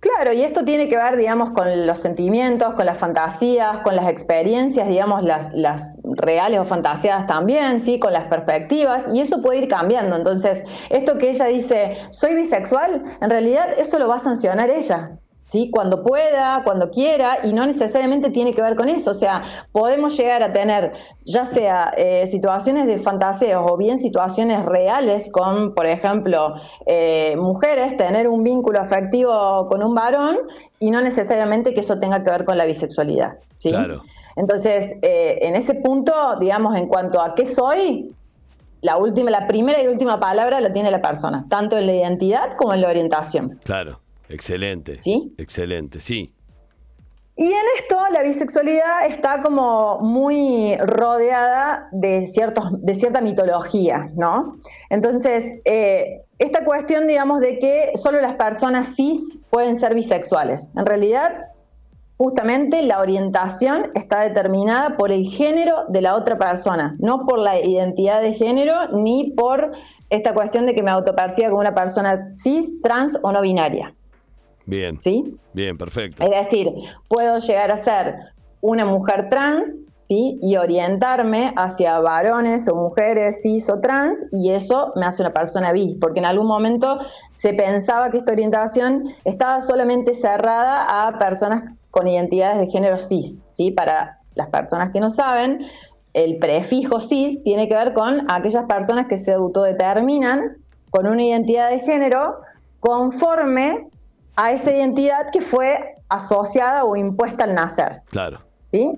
Claro, 0.00 0.32
y 0.32 0.42
esto 0.42 0.64
tiene 0.64 0.88
que 0.88 0.96
ver, 0.96 1.18
digamos, 1.18 1.50
con 1.50 1.86
los 1.86 2.00
sentimientos, 2.00 2.72
con 2.72 2.86
las 2.86 2.96
fantasías, 2.96 3.80
con 3.80 3.94
las 3.94 4.08
experiencias, 4.08 4.88
digamos, 4.88 5.22
las, 5.22 5.52
las 5.52 5.98
reales 6.04 6.58
o 6.58 6.64
fantaseadas 6.64 7.26
también, 7.26 7.78
¿sí? 7.78 7.98
Con 7.98 8.14
las 8.14 8.24
perspectivas, 8.24 9.08
y 9.12 9.20
eso 9.20 9.42
puede 9.42 9.58
ir 9.58 9.68
cambiando. 9.68 10.16
Entonces, 10.16 10.64
esto 10.88 11.18
que 11.18 11.28
ella 11.28 11.44
dice, 11.46 11.98
soy 12.12 12.34
bisexual, 12.34 13.04
en 13.20 13.30
realidad 13.30 13.78
eso 13.78 13.98
lo 13.98 14.08
va 14.08 14.16
a 14.16 14.20
sancionar 14.20 14.70
ella. 14.70 15.18
¿Sí? 15.50 15.68
Cuando 15.68 16.04
pueda, 16.04 16.62
cuando 16.62 16.90
quiera, 16.90 17.38
y 17.42 17.52
no 17.52 17.66
necesariamente 17.66 18.30
tiene 18.30 18.54
que 18.54 18.62
ver 18.62 18.76
con 18.76 18.88
eso. 18.88 19.10
O 19.10 19.14
sea, 19.14 19.42
podemos 19.72 20.16
llegar 20.16 20.44
a 20.44 20.52
tener 20.52 20.92
ya 21.24 21.44
sea 21.44 21.90
eh, 21.96 22.24
situaciones 22.28 22.86
de 22.86 22.98
fantaseos 22.98 23.68
o 23.68 23.76
bien 23.76 23.98
situaciones 23.98 24.64
reales 24.64 25.28
con, 25.32 25.74
por 25.74 25.86
ejemplo, 25.86 26.54
eh, 26.86 27.34
mujeres, 27.36 27.96
tener 27.96 28.28
un 28.28 28.44
vínculo 28.44 28.80
afectivo 28.80 29.66
con 29.68 29.82
un 29.82 29.92
varón 29.92 30.36
y 30.78 30.92
no 30.92 31.00
necesariamente 31.00 31.74
que 31.74 31.80
eso 31.80 31.98
tenga 31.98 32.22
que 32.22 32.30
ver 32.30 32.44
con 32.44 32.56
la 32.56 32.64
bisexualidad. 32.64 33.38
¿sí? 33.58 33.70
Claro. 33.70 34.02
Entonces, 34.36 34.94
eh, 35.02 35.38
en 35.42 35.56
ese 35.56 35.74
punto, 35.74 36.12
digamos, 36.38 36.76
en 36.76 36.86
cuanto 36.86 37.20
a 37.20 37.34
qué 37.34 37.44
soy, 37.44 38.14
la 38.82 38.98
última, 38.98 39.32
la 39.32 39.48
primera 39.48 39.82
y 39.82 39.88
última 39.88 40.20
palabra 40.20 40.60
la 40.60 40.72
tiene 40.72 40.92
la 40.92 41.02
persona, 41.02 41.44
tanto 41.50 41.76
en 41.76 41.86
la 41.86 41.94
identidad 41.94 42.52
como 42.56 42.72
en 42.72 42.82
la 42.82 42.88
orientación. 42.88 43.58
Claro. 43.64 43.98
Excelente. 44.30 44.98
¿Sí? 45.00 45.34
Excelente, 45.36 46.00
sí. 46.00 46.32
Y 47.36 47.46
en 47.46 47.64
esto 47.78 47.96
la 48.12 48.22
bisexualidad 48.22 49.06
está 49.06 49.40
como 49.40 49.98
muy 50.00 50.76
rodeada 50.76 51.88
de, 51.90 52.26
ciertos, 52.26 52.78
de 52.80 52.94
cierta 52.94 53.22
mitología, 53.22 54.10
¿no? 54.14 54.56
Entonces, 54.90 55.56
eh, 55.64 56.22
esta 56.38 56.64
cuestión, 56.66 57.06
digamos, 57.06 57.40
de 57.40 57.58
que 57.58 57.92
solo 57.94 58.20
las 58.20 58.34
personas 58.34 58.94
cis 58.94 59.38
pueden 59.48 59.74
ser 59.74 59.94
bisexuales. 59.94 60.72
En 60.76 60.84
realidad, 60.84 61.46
justamente 62.18 62.82
la 62.82 63.00
orientación 63.00 63.90
está 63.94 64.20
determinada 64.20 64.98
por 64.98 65.10
el 65.10 65.24
género 65.24 65.86
de 65.88 66.02
la 66.02 66.16
otra 66.16 66.36
persona, 66.36 66.94
no 66.98 67.24
por 67.26 67.38
la 67.38 67.58
identidad 67.58 68.20
de 68.20 68.34
género 68.34 68.88
ni 68.92 69.30
por 69.30 69.72
esta 70.10 70.34
cuestión 70.34 70.66
de 70.66 70.74
que 70.74 70.82
me 70.82 70.90
autoperciba 70.90 71.48
como 71.48 71.60
una 71.60 71.74
persona 71.74 72.30
cis, 72.30 72.82
trans 72.82 73.18
o 73.22 73.32
no 73.32 73.40
binaria. 73.40 73.94
Bien. 74.70 75.02
¿Sí? 75.02 75.36
Bien, 75.52 75.76
perfecto. 75.76 76.22
Es 76.22 76.30
decir, 76.30 76.72
puedo 77.08 77.38
llegar 77.38 77.72
a 77.72 77.76
ser 77.76 78.14
una 78.60 78.86
mujer 78.86 79.28
trans, 79.28 79.82
¿sí? 80.00 80.38
Y 80.40 80.56
orientarme 80.56 81.52
hacia 81.56 81.98
varones 81.98 82.68
o 82.68 82.76
mujeres 82.76 83.42
cis 83.42 83.68
o 83.68 83.80
trans, 83.80 84.28
y 84.30 84.52
eso 84.52 84.92
me 84.94 85.06
hace 85.06 85.22
una 85.22 85.32
persona 85.32 85.72
bis, 85.72 85.96
porque 86.00 86.20
en 86.20 86.26
algún 86.26 86.46
momento 86.46 87.00
se 87.30 87.52
pensaba 87.52 88.10
que 88.10 88.18
esta 88.18 88.30
orientación 88.30 89.08
estaba 89.24 89.60
solamente 89.60 90.14
cerrada 90.14 91.06
a 91.06 91.18
personas 91.18 91.64
con 91.90 92.06
identidades 92.06 92.60
de 92.60 92.68
género 92.68 92.98
cis, 92.98 93.42
¿sí? 93.48 93.72
Para 93.72 94.20
las 94.36 94.50
personas 94.50 94.90
que 94.90 95.00
no 95.00 95.10
saben, 95.10 95.66
el 96.12 96.38
prefijo 96.38 97.00
cis 97.00 97.42
tiene 97.42 97.68
que 97.68 97.74
ver 97.74 97.92
con 97.92 98.30
aquellas 98.30 98.66
personas 98.66 99.06
que 99.06 99.16
se 99.16 99.32
autodeterminan 99.32 100.58
con 100.90 101.08
una 101.08 101.24
identidad 101.24 101.70
de 101.70 101.80
género 101.80 102.36
conforme 102.78 103.89
a 104.40 104.52
esa 104.52 104.70
identidad 104.70 105.30
que 105.30 105.42
fue 105.42 105.96
asociada 106.08 106.84
o 106.84 106.96
impuesta 106.96 107.44
al 107.44 107.54
nacer. 107.54 108.00
Claro. 108.10 108.40
¿Sí? 108.66 108.90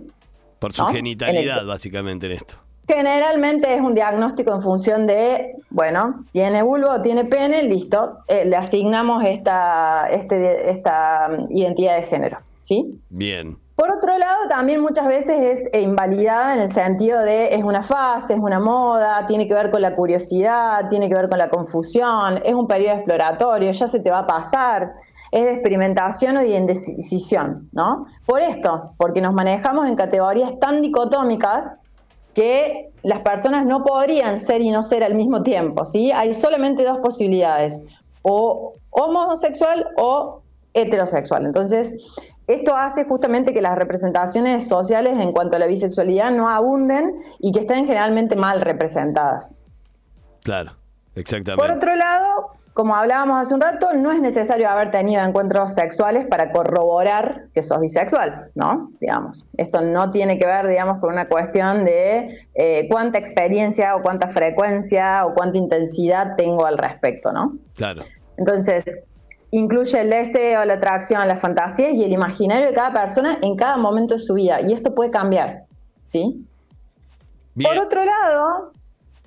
Por 0.60 0.72
su 0.72 0.84
genitalidad, 0.86 1.66
básicamente, 1.66 2.26
en 2.26 2.32
esto. 2.32 2.54
Generalmente 2.86 3.74
es 3.74 3.80
un 3.80 3.94
diagnóstico 3.94 4.54
en 4.54 4.60
función 4.60 5.06
de, 5.06 5.56
bueno, 5.70 6.24
tiene 6.30 6.62
vulvo 6.62 6.90
o 6.90 7.00
tiene 7.00 7.24
pene, 7.24 7.64
listo, 7.64 8.18
eh, 8.28 8.44
le 8.44 8.56
asignamos 8.56 9.24
esta, 9.24 10.08
este, 10.10 10.70
esta 10.70 11.28
identidad 11.50 11.96
de 11.96 12.02
género, 12.04 12.38
¿sí? 12.60 13.00
Bien. 13.08 13.56
Por 13.74 13.90
otro 13.90 14.16
lado, 14.18 14.46
también 14.48 14.80
muchas 14.80 15.08
veces 15.08 15.64
es 15.72 15.82
invalidada 15.82 16.54
en 16.54 16.60
el 16.60 16.68
sentido 16.68 17.20
de 17.20 17.54
es 17.54 17.64
una 17.64 17.82
fase, 17.82 18.34
es 18.34 18.38
una 18.38 18.60
moda, 18.60 19.26
tiene 19.26 19.48
que 19.48 19.54
ver 19.54 19.70
con 19.70 19.82
la 19.82 19.96
curiosidad, 19.96 20.88
tiene 20.88 21.08
que 21.08 21.14
ver 21.14 21.28
con 21.28 21.38
la 21.38 21.48
confusión, 21.48 22.40
es 22.44 22.54
un 22.54 22.68
periodo 22.68 22.96
exploratorio, 22.96 23.72
ya 23.72 23.88
se 23.88 23.98
te 23.98 24.10
va 24.10 24.20
a 24.20 24.26
pasar 24.26 24.92
es 25.32 25.44
de 25.44 25.52
experimentación 25.54 26.36
o 26.36 26.40
de 26.40 26.56
indecisión, 26.56 27.68
¿no? 27.72 28.06
Por 28.26 28.42
esto, 28.42 28.92
porque 28.98 29.20
nos 29.20 29.32
manejamos 29.32 29.88
en 29.88 29.96
categorías 29.96 30.58
tan 30.60 30.82
dicotómicas 30.82 31.76
que 32.34 32.90
las 33.02 33.20
personas 33.20 33.66
no 33.66 33.82
podrían 33.82 34.38
ser 34.38 34.60
y 34.60 34.70
no 34.70 34.82
ser 34.82 35.02
al 35.02 35.14
mismo 35.14 35.42
tiempo, 35.42 35.84
¿sí? 35.84 36.12
Hay 36.12 36.34
solamente 36.34 36.84
dos 36.84 36.98
posibilidades, 36.98 37.82
o 38.22 38.74
homosexual 38.90 39.88
o 39.96 40.42
heterosexual. 40.74 41.46
Entonces, 41.46 41.96
esto 42.46 42.76
hace 42.76 43.04
justamente 43.04 43.54
que 43.54 43.62
las 43.62 43.76
representaciones 43.76 44.68
sociales 44.68 45.18
en 45.18 45.32
cuanto 45.32 45.56
a 45.56 45.58
la 45.58 45.66
bisexualidad 45.66 46.30
no 46.30 46.48
abunden 46.48 47.22
y 47.38 47.52
que 47.52 47.60
estén 47.60 47.86
generalmente 47.86 48.36
mal 48.36 48.60
representadas. 48.60 49.54
Claro, 50.42 50.72
exactamente. 51.14 51.64
Por 51.64 51.74
otro 51.74 51.94
lado, 51.96 52.50
como 52.74 52.96
hablábamos 52.96 53.40
hace 53.40 53.54
un 53.54 53.60
rato, 53.60 53.92
no 53.92 54.12
es 54.12 54.20
necesario 54.20 54.68
haber 54.68 54.90
tenido 54.90 55.22
encuentros 55.22 55.74
sexuales 55.74 56.26
para 56.26 56.50
corroborar 56.50 57.46
que 57.54 57.62
sos 57.62 57.80
bisexual, 57.80 58.50
¿no? 58.54 58.90
Digamos, 59.00 59.46
esto 59.56 59.82
no 59.82 60.10
tiene 60.10 60.38
que 60.38 60.46
ver, 60.46 60.66
digamos, 60.66 60.98
con 60.98 61.12
una 61.12 61.28
cuestión 61.28 61.84
de 61.84 62.38
eh, 62.54 62.88
cuánta 62.90 63.18
experiencia 63.18 63.94
o 63.94 64.02
cuánta 64.02 64.28
frecuencia 64.28 65.26
o 65.26 65.34
cuánta 65.34 65.58
intensidad 65.58 66.34
tengo 66.36 66.64
al 66.64 66.78
respecto, 66.78 67.30
¿no? 67.32 67.58
Claro. 67.74 68.02
Entonces, 68.38 69.02
incluye 69.50 70.00
el 70.00 70.08
deseo, 70.08 70.64
la 70.64 70.74
atracción, 70.74 71.28
las 71.28 71.40
fantasías 71.40 71.92
y 71.92 72.04
el 72.04 72.12
imaginario 72.12 72.66
de 72.68 72.72
cada 72.72 72.92
persona 72.92 73.38
en 73.42 73.54
cada 73.54 73.76
momento 73.76 74.14
de 74.14 74.20
su 74.20 74.34
vida. 74.34 74.62
Y 74.62 74.72
esto 74.72 74.94
puede 74.94 75.10
cambiar, 75.10 75.64
¿sí? 76.06 76.46
Por 77.62 77.78
otro 77.78 78.02
lado, 78.02 78.72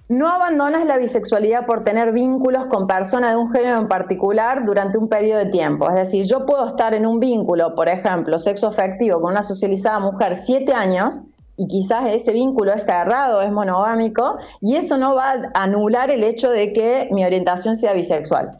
no 0.07 0.29
abandonas 0.29 0.85
la 0.85 0.97
bisexualidad 0.97 1.65
por 1.65 1.83
tener 1.83 2.12
vínculos 2.12 2.67
con 2.67 2.88
personas 2.88 3.31
de 3.31 3.38
un 3.38 3.51
género 3.51 3.79
en 3.79 3.88
particular 3.88 4.63
durante 4.65 4.97
un 4.97 5.09
periodo 5.09 5.39
de 5.39 5.47
tiempo. 5.47 5.89
Es 5.89 5.95
decir, 5.95 6.25
yo 6.25 6.45
puedo 6.45 6.67
estar 6.67 6.93
en 6.93 7.05
un 7.05 7.19
vínculo, 7.19 7.74
por 7.75 7.89
ejemplo, 7.89 8.38
sexo 8.38 8.67
afectivo 8.67 9.19
con 9.19 9.31
una 9.31 9.43
socializada 9.43 10.00
mujer 10.00 10.35
siete 10.35 10.74
años 10.74 11.21
y 11.57 11.67
quizás 11.67 12.07
ese 12.09 12.33
vínculo 12.33 12.74
es 12.74 12.83
cerrado, 12.83 13.41
es 13.41 13.51
monogámico, 13.51 14.38
y 14.62 14.75
eso 14.75 14.97
no 14.97 15.15
va 15.15 15.31
a 15.31 15.63
anular 15.63 16.12
el 16.12 16.24
hecho 16.24 16.50
de 16.50 16.74
que 16.74 17.07
mi 17.12 17.24
orientación 17.24 17.77
sea 17.77 17.93
bisexual. 17.93 18.59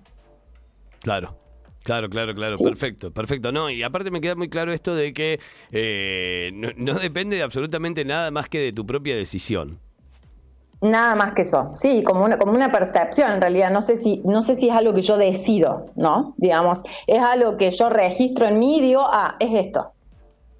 Claro. 1.02 1.36
Claro, 1.84 2.10
claro, 2.10 2.34
claro, 2.34 2.56
perfecto, 2.56 3.12
perfecto. 3.12 3.52
No, 3.52 3.70
y 3.70 3.84
aparte 3.84 4.10
me 4.10 4.20
queda 4.20 4.34
muy 4.34 4.50
claro 4.50 4.74
esto 4.74 4.96
de 4.96 5.14
que 5.14 5.40
eh, 5.72 6.50
no 6.78 6.96
depende 6.96 7.36
de 7.36 7.44
absolutamente 7.44 8.04
nada 8.04 8.32
más 8.32 8.50
que 8.50 8.58
de 8.58 8.74
tu 8.74 8.88
propia 8.88 9.16
decisión. 9.16 9.80
Nada 10.86 11.16
más 11.16 11.34
que 11.34 11.42
eso, 11.42 11.72
sí, 11.74 12.04
como 12.04 12.24
una, 12.24 12.38
como 12.38 12.52
una 12.52 12.72
percepción 12.72 13.32
en 13.32 13.42
realidad, 13.42 13.72
no 13.72 13.82
sé, 13.82 13.96
si, 13.96 14.22
no 14.24 14.44
sé 14.44 14.54
si 14.54 14.70
es 14.70 14.76
algo 14.76 14.94
que 14.94 15.02
yo 15.02 15.18
decido, 15.18 15.88
¿no? 15.96 16.36
Digamos, 16.38 16.84
es 17.08 17.20
algo 17.20 17.58
que 17.58 17.72
yo 17.72 17.90
registro 17.90 18.46
en 18.46 18.60
mí 18.60 18.78
y 18.78 18.82
digo, 18.82 19.04
ah, 19.04 19.36
es 19.40 19.66
esto. 19.66 19.94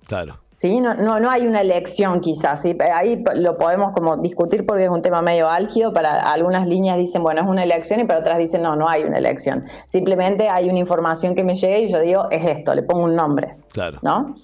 Claro. 0.08 0.40
Sí, 0.56 0.82
no, 0.82 0.96
no, 0.96 1.20
no 1.20 1.30
hay 1.30 1.46
una 1.46 1.62
elección 1.62 2.22
quizás, 2.22 2.64
¿sí? 2.64 2.76
ahí 2.92 3.24
lo 3.36 3.56
podemos 3.56 3.94
como 3.94 4.18
discutir 4.18 4.66
porque 4.66 4.86
es 4.86 4.90
un 4.90 5.04
tema 5.04 5.22
medio 5.22 5.48
álgido, 5.48 5.94
para 5.94 6.32
algunas 6.32 6.66
líneas 6.66 6.98
dicen, 6.98 7.22
bueno, 7.22 7.42
es 7.42 7.48
una 7.48 7.64
elección 7.64 8.00
y 8.00 8.06
para 8.06 8.22
otras 8.22 8.40
dicen, 8.40 8.64
no, 8.64 8.76
no 8.76 8.90
hay 8.90 9.04
una 9.04 9.20
elección, 9.20 9.66
simplemente 9.86 10.50
hay 10.50 10.70
una 10.70 10.80
información 10.80 11.36
que 11.36 11.44
me 11.44 11.54
llega 11.54 11.78
y 11.78 11.88
yo 11.88 12.00
digo, 12.00 12.28
es 12.32 12.46
esto, 12.46 12.74
le 12.74 12.82
pongo 12.82 13.04
un 13.04 13.16
nombre. 13.16 13.58
Claro. 13.74 14.00
¿No? 14.02 14.36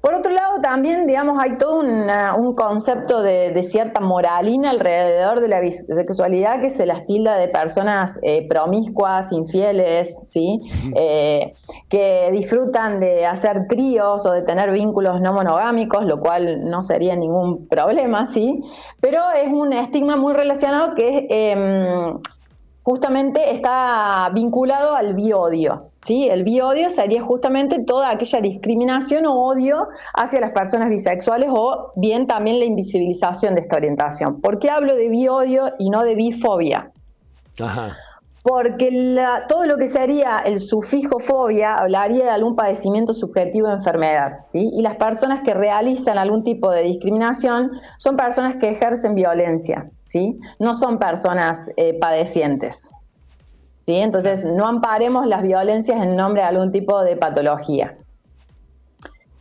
Por 0.00 0.14
otro 0.14 0.30
lado, 0.32 0.60
también, 0.60 1.06
digamos, 1.08 1.38
hay 1.40 1.58
todo 1.58 1.80
un 1.80 2.54
concepto 2.54 3.20
de, 3.20 3.62
cierta 3.64 4.00
moralina 4.00 4.70
alrededor 4.70 5.40
de 5.40 5.48
la 5.48 5.60
bisexualidad 5.60 6.60
que 6.60 6.70
se 6.70 6.86
las 6.86 7.04
tilda 7.06 7.36
de 7.36 7.48
personas 7.48 8.18
eh, 8.22 8.46
promiscuas, 8.48 9.32
infieles, 9.32 10.20
¿sí? 10.26 10.60
Eh, 10.94 11.52
que 11.88 12.30
disfrutan 12.30 13.00
de 13.00 13.26
hacer 13.26 13.66
tríos 13.66 14.24
o 14.24 14.32
de 14.32 14.42
tener 14.42 14.70
vínculos 14.70 15.20
no 15.20 15.32
monogámicos, 15.32 16.04
lo 16.04 16.20
cual 16.20 16.70
no 16.70 16.82
sería 16.84 17.16
ningún 17.16 17.66
problema, 17.66 18.28
¿sí? 18.28 18.62
Pero 19.00 19.20
es 19.32 19.48
un 19.52 19.72
estigma 19.72 20.16
muy 20.16 20.32
relacionado 20.32 20.94
que 20.94 21.18
es 21.18 21.24
em, 21.28 22.18
justamente 22.82 23.52
está 23.52 24.30
vinculado 24.32 24.94
al 24.94 25.14
biodio. 25.14 25.87
¿Sí? 26.02 26.28
El 26.28 26.44
biodio 26.44 26.90
sería 26.90 27.22
justamente 27.22 27.82
toda 27.84 28.10
aquella 28.10 28.40
discriminación 28.40 29.26
o 29.26 29.34
odio 29.34 29.88
hacia 30.14 30.40
las 30.40 30.52
personas 30.52 30.88
bisexuales 30.88 31.50
o 31.52 31.92
bien 31.96 32.26
también 32.26 32.58
la 32.58 32.64
invisibilización 32.64 33.54
de 33.54 33.62
esta 33.62 33.76
orientación. 33.76 34.40
¿Por 34.40 34.58
qué 34.58 34.70
hablo 34.70 34.94
de 34.94 35.08
biodio 35.08 35.72
y 35.78 35.90
no 35.90 36.04
de 36.04 36.14
bifobia? 36.14 36.90
Ajá 37.60 37.96
porque 38.48 39.16
todo 39.46 39.66
lo 39.66 39.76
que 39.76 39.88
sería 39.88 40.38
el 40.38 40.58
sufijo 40.60 41.18
fobia 41.18 41.74
hablaría 41.74 42.24
de 42.24 42.30
algún 42.30 42.56
padecimiento 42.56 43.12
subjetivo 43.12 43.68
de 43.68 43.74
enfermedad, 43.74 44.32
¿sí? 44.46 44.70
Y 44.72 44.80
las 44.80 44.96
personas 44.96 45.40
que 45.40 45.52
realizan 45.52 46.16
algún 46.16 46.42
tipo 46.42 46.70
de 46.70 46.82
discriminación 46.82 47.72
son 47.98 48.16
personas 48.16 48.56
que 48.56 48.70
ejercen 48.70 49.14
violencia, 49.14 49.90
¿sí? 50.06 50.38
No 50.58 50.72
son 50.72 50.98
personas 50.98 51.70
eh, 51.76 51.98
padecientes, 51.98 52.90
¿sí? 53.88 53.94
Entonces, 53.94 54.44
no 54.44 54.66
amparemos 54.66 55.26
las 55.26 55.42
violencias 55.42 55.98
en 56.02 56.14
nombre 56.14 56.42
de 56.42 56.48
algún 56.48 56.70
tipo 56.72 57.02
de 57.02 57.16
patología. 57.16 57.96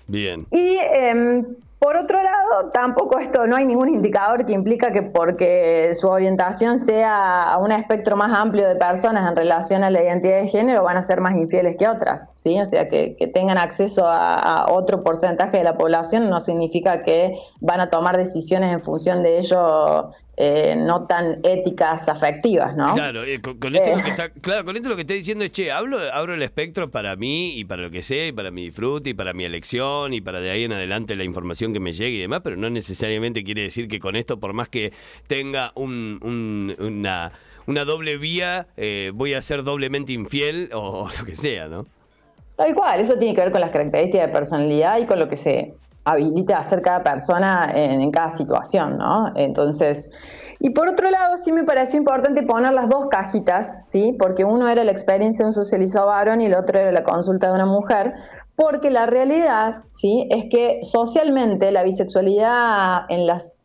Bien. 0.08 0.48
Y 0.52 0.78
em, 0.78 1.46
por 1.80 1.96
otro 1.96 2.22
lado, 2.24 2.72
tampoco 2.74 3.20
esto, 3.20 3.46
no 3.46 3.56
hay 3.56 3.66
ningún 3.66 3.90
indicador 3.90 4.46
que 4.48 4.54
implica 4.54 4.92
que 4.92 5.04
porque 5.04 5.94
su 5.94 6.08
orientación 6.08 6.80
sea 6.80 7.44
a 7.44 7.58
un 7.60 7.72
espectro 7.72 8.16
más 8.18 8.36
amplio 8.36 8.68
de 8.68 8.76
personas 8.76 9.30
en 9.30 9.36
relación 9.36 9.84
a 9.84 9.92
la 9.92 10.02
identidad 10.02 10.42
de 10.42 10.48
género 10.48 10.84
van 10.84 10.98
a 10.98 11.04
ser 11.04 11.22
más 11.22 11.36
infieles 11.36 11.76
que 11.78 11.88
otras, 11.88 12.26
¿sí? 12.36 12.60
O 12.60 12.66
sea, 12.66 12.90
que, 12.90 13.16
tengan 13.32 13.60
acceso 13.60 14.08
a, 14.08 14.66
otro 14.72 15.04
porcentaje 15.04 15.58
de 15.58 15.64
la 15.64 15.78
población 15.78 16.30
no 16.30 16.40
significa 16.40 17.04
que 17.04 17.38
van 17.60 17.80
a 17.80 17.90
tomar 17.90 18.18
decisiones 18.18 18.74
en 18.74 18.82
función 18.82 19.22
de 19.22 19.38
ello 19.38 20.10
eh, 20.40 20.76
no 20.78 21.08
tan 21.08 21.40
éticas 21.44 22.08
afectivas, 22.08 22.76
¿no? 22.76 22.94
Claro, 22.94 23.24
eh, 23.24 23.42
con, 23.42 23.76
esto 23.76 23.90
lo 23.90 24.04
que 24.04 24.10
eh. 24.10 24.12
está, 24.12 24.30
claro, 24.30 24.66
con 24.66 24.76
esto 24.76 24.88
lo 24.88 24.96
que 24.96 25.02
está 25.02 25.16
diciendo 25.16 25.44
es, 25.44 25.52
che, 25.52 25.72
hablo, 25.72 25.98
abro 26.14 26.36
el 26.36 26.44
espectro 26.44 26.92
para 26.92 27.16
mí 27.16 27.58
y 27.58 27.66
para 27.66 27.82
lo 27.82 27.90
que 27.90 28.04
sé, 28.04 28.28
y 28.28 28.32
para 28.32 28.52
mi 28.52 28.66
disfrute 28.66 29.10
y 29.10 29.14
para 29.16 29.34
mi 29.34 29.46
elección 29.46 30.14
y 30.14 30.22
para 30.22 30.40
de 30.40 30.52
ahí 30.52 30.64
en 30.64 30.74
adelante 30.74 31.16
la 31.16 31.24
información 31.24 31.67
que 31.74 31.80
me 31.80 31.92
llegue 31.92 32.18
y 32.18 32.22
demás, 32.22 32.42
pero 32.44 32.56
no 32.58 32.70
necesariamente 32.70 33.44
quiere 33.44 33.64
decir 33.64 33.88
que 33.88 34.00
con 34.00 34.16
esto, 34.16 34.40
por 34.40 34.54
más 34.54 34.70
que 34.70 34.94
tenga 35.28 35.72
un, 35.76 36.76
una, 36.80 37.32
una 37.66 37.86
doble 37.86 38.18
vía, 38.18 38.68
voy 39.14 39.34
a 39.34 39.42
ser 39.42 39.64
doblemente 39.64 40.14
infiel 40.14 40.70
o, 40.74 41.10
lo 41.20 41.26
que 41.26 41.36
sea, 41.36 41.68
¿no? 41.68 41.86
Tal 42.56 42.74
cual, 42.74 43.00
eso 43.00 43.18
tiene 43.18 43.36
que 43.36 43.42
ver 43.42 43.52
con 43.52 43.62
las 43.62 43.70
características 43.70 44.28
de 44.28 44.34
personalidad 44.34 44.98
y 44.98 45.06
con 45.06 45.20
lo 45.20 45.28
que 45.28 45.36
se 45.36 45.76
habilita 46.08 46.58
a 46.58 46.60
hacer 46.62 46.82
cada 46.82 47.04
persona 47.04 47.70
en, 47.76 48.10
cada 48.12 48.32
situación, 48.32 48.98
¿no? 48.98 49.32
Entonces, 49.36 50.10
y 50.60 50.70
por 50.70 50.88
otro 50.88 51.12
lado, 51.12 51.38
sí 51.38 51.52
me 51.52 51.64
pareció 51.64 52.00
importante 52.00 52.44
poner 52.44 52.74
las 52.74 52.88
dos 52.88 53.08
cajitas, 53.08 53.76
¿sí? 53.84 54.16
Porque 54.18 54.46
uno 54.46 54.70
era 54.70 54.84
la 54.86 54.92
experiencia 54.92 55.44
de 55.44 55.48
un 55.48 55.54
socializado 55.54 56.08
varón 56.08 56.42
y 56.42 56.46
el 56.46 56.56
otro 56.56 56.80
era 56.80 56.92
la 56.92 57.04
consulta 57.04 57.48
de 57.48 57.54
una 57.54 57.66
mujer, 57.66 58.14
porque 58.58 58.90
la 58.90 59.06
realidad, 59.06 59.84
¿sí? 59.92 60.28
Es 60.32 60.48
que 60.50 60.80
socialmente 60.82 61.72
la 61.72 61.84
bisexualidad 61.84 63.06
en 63.08 63.28
las 63.28 63.62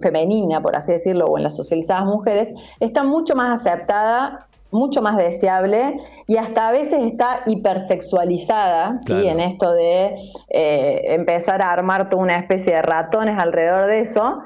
femenina, 0.00 0.60
por 0.60 0.76
así 0.76 0.92
decirlo, 0.92 1.26
o 1.26 1.38
en 1.38 1.44
las 1.44 1.56
socializadas 1.56 2.06
mujeres, 2.06 2.52
está 2.80 3.04
mucho 3.04 3.36
más 3.36 3.60
aceptada 3.60 4.48
mucho 4.72 5.02
más 5.02 5.18
deseable 5.18 6.00
y 6.26 6.38
hasta 6.38 6.68
a 6.68 6.72
veces 6.72 7.00
está 7.04 7.42
hipersexualizada, 7.46 8.98
¿sí? 8.98 9.28
En 9.28 9.38
esto 9.38 9.72
de 9.72 10.16
eh, 10.48 11.14
empezar 11.14 11.60
a 11.62 11.70
armar 11.70 12.08
toda 12.08 12.22
una 12.22 12.36
especie 12.36 12.72
de 12.72 12.82
ratones 12.82 13.38
alrededor 13.38 13.86
de 13.86 14.00
eso. 14.00 14.38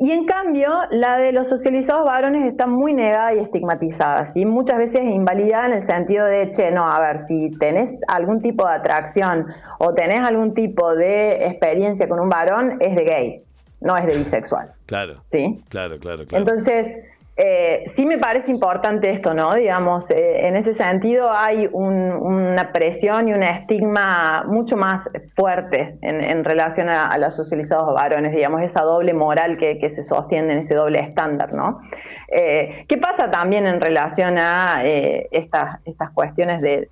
Y 0.00 0.12
en 0.12 0.26
cambio, 0.26 0.70
la 0.90 1.16
de 1.16 1.32
los 1.32 1.48
socializados 1.48 2.04
varones 2.04 2.46
está 2.46 2.68
muy 2.68 2.94
negada 2.94 3.34
y 3.34 3.40
estigmatizada, 3.40 4.24
¿sí? 4.24 4.46
Muchas 4.46 4.78
veces 4.78 5.02
invalidada 5.02 5.66
en 5.66 5.72
el 5.72 5.80
sentido 5.80 6.24
de, 6.24 6.52
che, 6.52 6.70
no, 6.70 6.88
a 6.88 7.00
ver, 7.00 7.18
si 7.18 7.50
tenés 7.58 8.00
algún 8.06 8.40
tipo 8.40 8.64
de 8.64 8.74
atracción 8.74 9.46
o 9.80 9.94
tenés 9.94 10.20
algún 10.20 10.54
tipo 10.54 10.94
de 10.94 11.44
experiencia 11.46 12.08
con 12.08 12.20
un 12.20 12.28
varón, 12.28 12.78
es 12.80 12.94
de 12.94 13.04
gay, 13.04 13.42
no 13.80 13.96
es 13.96 14.06
de 14.06 14.16
bisexual. 14.16 14.72
Claro. 14.86 15.20
¿Sí? 15.28 15.64
Claro, 15.68 15.98
claro, 15.98 16.24
claro. 16.26 16.44
Entonces, 16.44 17.00
eh, 17.40 17.84
sí 17.86 18.04
me 18.04 18.18
parece 18.18 18.50
importante 18.50 19.12
esto, 19.12 19.32
¿no? 19.32 19.54
Digamos, 19.54 20.10
eh, 20.10 20.48
en 20.48 20.56
ese 20.56 20.72
sentido 20.72 21.30
hay 21.30 21.68
una 21.70 22.72
presión 22.72 23.28
y 23.28 23.32
un 23.32 23.44
estigma 23.44 24.42
mucho 24.44 24.76
más 24.76 25.08
fuerte 25.36 25.96
en, 26.02 26.42
relación 26.42 26.88
a, 26.88 27.16
los 27.16 27.36
socializados 27.36 27.94
varones, 27.94 28.34
digamos, 28.34 28.62
esa 28.62 28.82
doble 28.82 29.14
moral 29.14 29.56
que, 29.56 29.88
se 29.88 30.02
sostiene 30.02 30.54
en 30.54 30.58
ese 30.58 30.74
doble 30.74 30.98
estándar, 30.98 31.52
¿no? 31.52 31.78
Eh, 32.26 32.84
¿Qué 32.88 32.98
pasa 32.98 33.30
también 33.30 33.68
en 33.68 33.80
relación 33.80 34.36
a 34.40 34.82
estas, 34.82 35.78
cuestiones 36.12 36.60
de, 36.60 36.88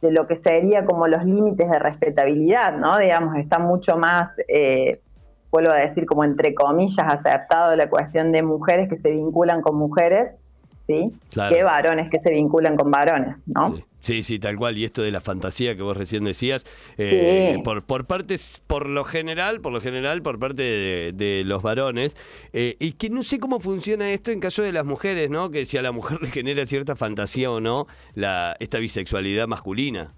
de, 0.00 0.12
lo 0.12 0.26
que 0.26 0.34
sería 0.34 0.86
como 0.86 1.08
los 1.08 1.26
límites 1.26 1.70
de 1.70 1.78
respetabilidad, 1.78 2.72
¿no? 2.72 2.96
Digamos, 2.96 3.36
está 3.36 3.58
mucho 3.58 3.98
más 3.98 4.34
vuelvo 5.50 5.72
a 5.72 5.76
decir, 5.76 6.06
como 6.06 6.24
entre 6.24 6.54
comillas, 6.54 7.06
aceptado 7.06 7.74
la 7.76 7.88
cuestión 7.88 8.32
de 8.32 8.42
mujeres 8.42 8.88
que 8.88 8.96
se 8.96 9.10
vinculan 9.10 9.62
con 9.62 9.76
mujeres, 9.76 10.42
¿sí? 10.82 11.12
Que 11.30 11.62
varones 11.62 12.10
que 12.10 12.18
se 12.18 12.30
vinculan 12.30 12.76
con 12.76 12.90
varones, 12.90 13.44
¿no? 13.46 13.76
Sí. 13.76 13.84
Sí, 14.02 14.38
tal 14.38 14.56
cual. 14.56 14.78
Y 14.78 14.84
esto 14.84 15.02
de 15.02 15.10
la 15.10 15.20
fantasía 15.20 15.76
que 15.76 15.82
vos 15.82 15.96
recién 15.96 16.24
decías, 16.24 16.64
eh, 16.96 17.60
por, 17.64 17.84
por 17.84 18.06
partes, 18.06 18.62
por 18.66 18.88
lo 18.88 19.04
general, 19.04 19.60
por 19.60 19.72
lo 19.72 19.80
general, 19.80 20.22
por 20.22 20.38
parte 20.38 21.12
de, 21.12 21.42
los 21.44 21.62
varones, 21.62 22.16
eh, 22.52 22.76
y 22.78 22.92
que 22.92 23.10
no 23.10 23.22
sé 23.22 23.38
cómo 23.38 23.60
funciona 23.60 24.10
esto 24.10 24.30
en 24.30 24.40
caso 24.40 24.62
de 24.62 24.72
las 24.72 24.86
mujeres, 24.86 25.30
¿no? 25.30 25.50
Que 25.50 25.64
si 25.64 25.76
a 25.76 25.82
la 25.82 25.92
mujer 25.92 26.18
le 26.22 26.28
genera 26.28 26.64
cierta 26.66 26.96
fantasía 26.96 27.50
o 27.50 27.60
no 27.60 27.86
la, 28.14 28.56
esta 28.58 28.78
bisexualidad 28.78 29.46
masculina. 29.46 30.14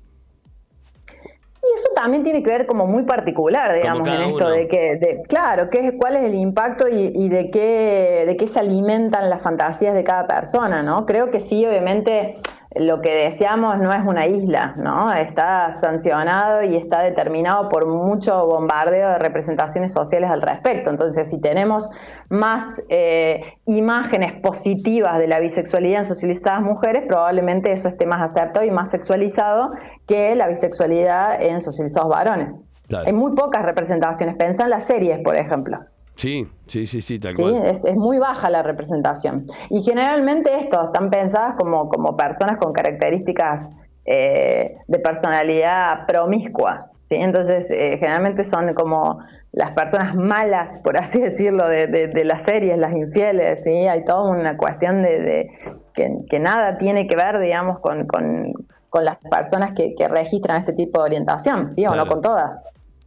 También 2.03 2.25
tiene 2.25 2.43
que 2.43 2.51
ver 2.51 2.67
como 2.67 2.89
muy 2.89 3.05
particular, 3.05 3.73
digamos, 3.73 4.09
en 4.09 4.23
esto 4.23 4.51
de 4.51 4.67
que, 4.67 4.97
de, 4.97 5.23
claro, 5.29 5.71
qué, 5.71 5.97
cuál 5.97 6.17
es 6.17 6.25
el 6.25 6.35
impacto 6.35 6.89
y, 6.89 7.13
y, 7.15 7.29
de, 7.29 7.49
qué, 7.49 8.25
de 8.27 8.37
qué 8.37 8.49
se 8.49 8.59
alimentan 8.59 9.31
las 9.31 9.41
fantasías 9.41 9.95
de 9.95 10.03
cada 10.03 10.27
persona, 10.27 10.83
¿no? 10.83 11.07
Creo 11.07 11.31
que 11.31 11.39
sí, 11.39 11.65
obviamente, 11.65 12.35
lo 12.77 13.01
que 13.01 13.15
deseamos 13.15 13.79
no 13.79 13.93
es 13.93 14.05
una 14.05 14.27
isla, 14.27 14.75
¿no? 14.77 15.13
Está 15.13 15.71
sancionado 15.73 16.63
y 16.63 16.77
está 16.77 17.03
determinado 17.03 17.69
por 17.69 17.87
mucho 17.87 18.47
bombardeo 18.47 19.11
de 19.11 19.19
representaciones 19.19 19.93
sociales 19.93 20.31
al 20.31 20.43
respecto. 20.43 20.91
Entonces, 20.91 21.29
si 21.29 21.41
tenemos 21.41 21.91
más 22.29 22.83
eh, 22.89 23.43
imágenes 23.67 24.33
positivas 24.41 25.19
de 25.19 25.29
la 25.29 25.41
bisexualidad 25.41 25.99
en 25.99 26.05
socializadas 26.05 26.63
mujeres, 26.63 27.05
probablemente 27.07 27.73
eso 27.73 27.89
esté 27.89 28.07
más 28.07 28.23
aceptado 28.23 28.65
y 28.65 28.71
más 28.71 28.91
sexualizado 28.91 29.73
que 30.07 30.35
la 30.35 30.49
bisexualidad 30.49 31.43
en 31.43 31.61
socializados 31.61 32.09
varones. 32.09 32.65
Hay 33.05 33.13
muy 33.13 33.35
pocas 33.35 33.63
representaciones. 33.65 34.37
Pensá 34.37 34.65
en 34.65 34.71
las 34.71 34.85
series, 34.85 35.21
por 35.21 35.37
ejemplo. 35.37 35.79
Sí, 36.15 36.47
sí, 36.67 36.87
sí, 36.87 37.01
sí, 37.01 37.19
tal 37.19 37.35
¿Sí? 37.35 37.45
Es, 37.65 37.85
es, 37.85 37.97
muy 37.97 38.19
baja 38.19 38.51
la 38.51 38.63
representación. 38.63 39.47
Y 39.71 39.83
generalmente 39.83 40.55
estos 40.55 40.85
están 40.87 41.11
pensadas 41.11 41.55
como, 41.59 41.89
como 41.89 42.17
personas 42.17 42.59
con 42.59 42.73
características 42.73 43.71
eh, 44.05 44.77
de 44.89 44.99
personalidad 44.99 46.07
promiscua. 46.07 46.91
¿sí? 47.05 47.17
Entonces, 47.17 47.71
eh, 47.71 47.97
generalmente 47.99 48.45
son 48.45 48.75
como 48.75 49.21
las 49.53 49.71
personas 49.73 50.15
malas, 50.15 50.81
por 50.81 50.97
así 50.97 51.21
decirlo, 51.21 51.69
de, 51.69 51.87
de, 51.87 52.25
las 52.25 52.43
series, 52.43 52.79
las 52.79 52.93
infieles. 52.93 53.65
¿sí? 53.65 53.71
Hay 53.71 54.05
toda 54.05 54.31
una 54.31 54.57
cuestión 54.57 55.03
de, 55.03 55.51
que, 55.95 56.39
nada 56.41 56.79
tiene 56.79 57.07
que 57.07 57.17
ver, 57.17 57.39
digamos, 57.39 57.81
con, 57.81 58.07
con, 58.07 58.53
con 58.91 59.05
las 59.05 59.19
personas 59.31 59.73
que, 59.73 59.95
que, 59.95 60.09
registran 60.09 60.59
este 60.59 60.73
tipo 60.73 61.01
de 61.01 61.07
orientación, 61.07 61.73
¿sí? 61.73 61.87
O 61.87 61.95
no 61.95 62.07
con 62.07 62.21
todas. 62.21 62.63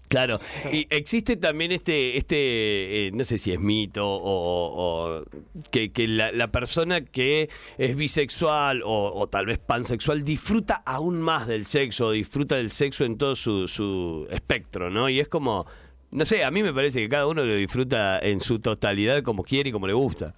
Claro, 0.08 0.40
y 0.72 0.86
existe 0.92 1.36
también 1.36 1.72
este, 1.72 2.18
este 2.18 3.08
eh, 3.08 3.12
no 3.12 3.24
sé 3.24 3.38
si 3.38 3.52
es 3.52 3.60
mito 3.60 4.04
o, 4.06 5.24
que, 5.72 5.92
la, 6.08 6.48
persona 6.52 7.02
que 7.02 7.50
es 7.78 7.96
bisexual 7.96 8.82
o, 8.86 9.28
tal 9.28 9.48
vez 9.48 9.58
pansexual 9.58 10.24
disfruta 10.24 10.84
aún 10.86 11.22
más 11.22 11.48
del 11.48 11.66
sexo, 11.66 12.12
disfruta 12.12 12.56
del 12.56 12.70
sexo 12.70 13.04
en 13.04 13.18
todo 13.18 13.36
su, 13.36 13.68
su 13.68 14.28
espectro, 14.30 14.92
¿no? 14.92 15.10
Y 15.10 15.20
es 15.20 15.28
como, 15.28 15.66
no 16.12 16.24
sé, 16.24 16.44
a 16.44 16.52
mí 16.52 16.62
me 16.62 16.74
parece 16.74 17.00
que 17.02 17.10
cada 17.10 17.26
uno 17.26 17.44
lo 17.44 17.56
disfruta 17.56 18.20
en 18.20 18.40
su 18.40 18.60
totalidad 18.60 19.24
como 19.24 19.44
quiere 19.44 19.70
y 19.70 19.72
como 19.72 19.88
le 19.88 19.94
gusta. 19.94 20.36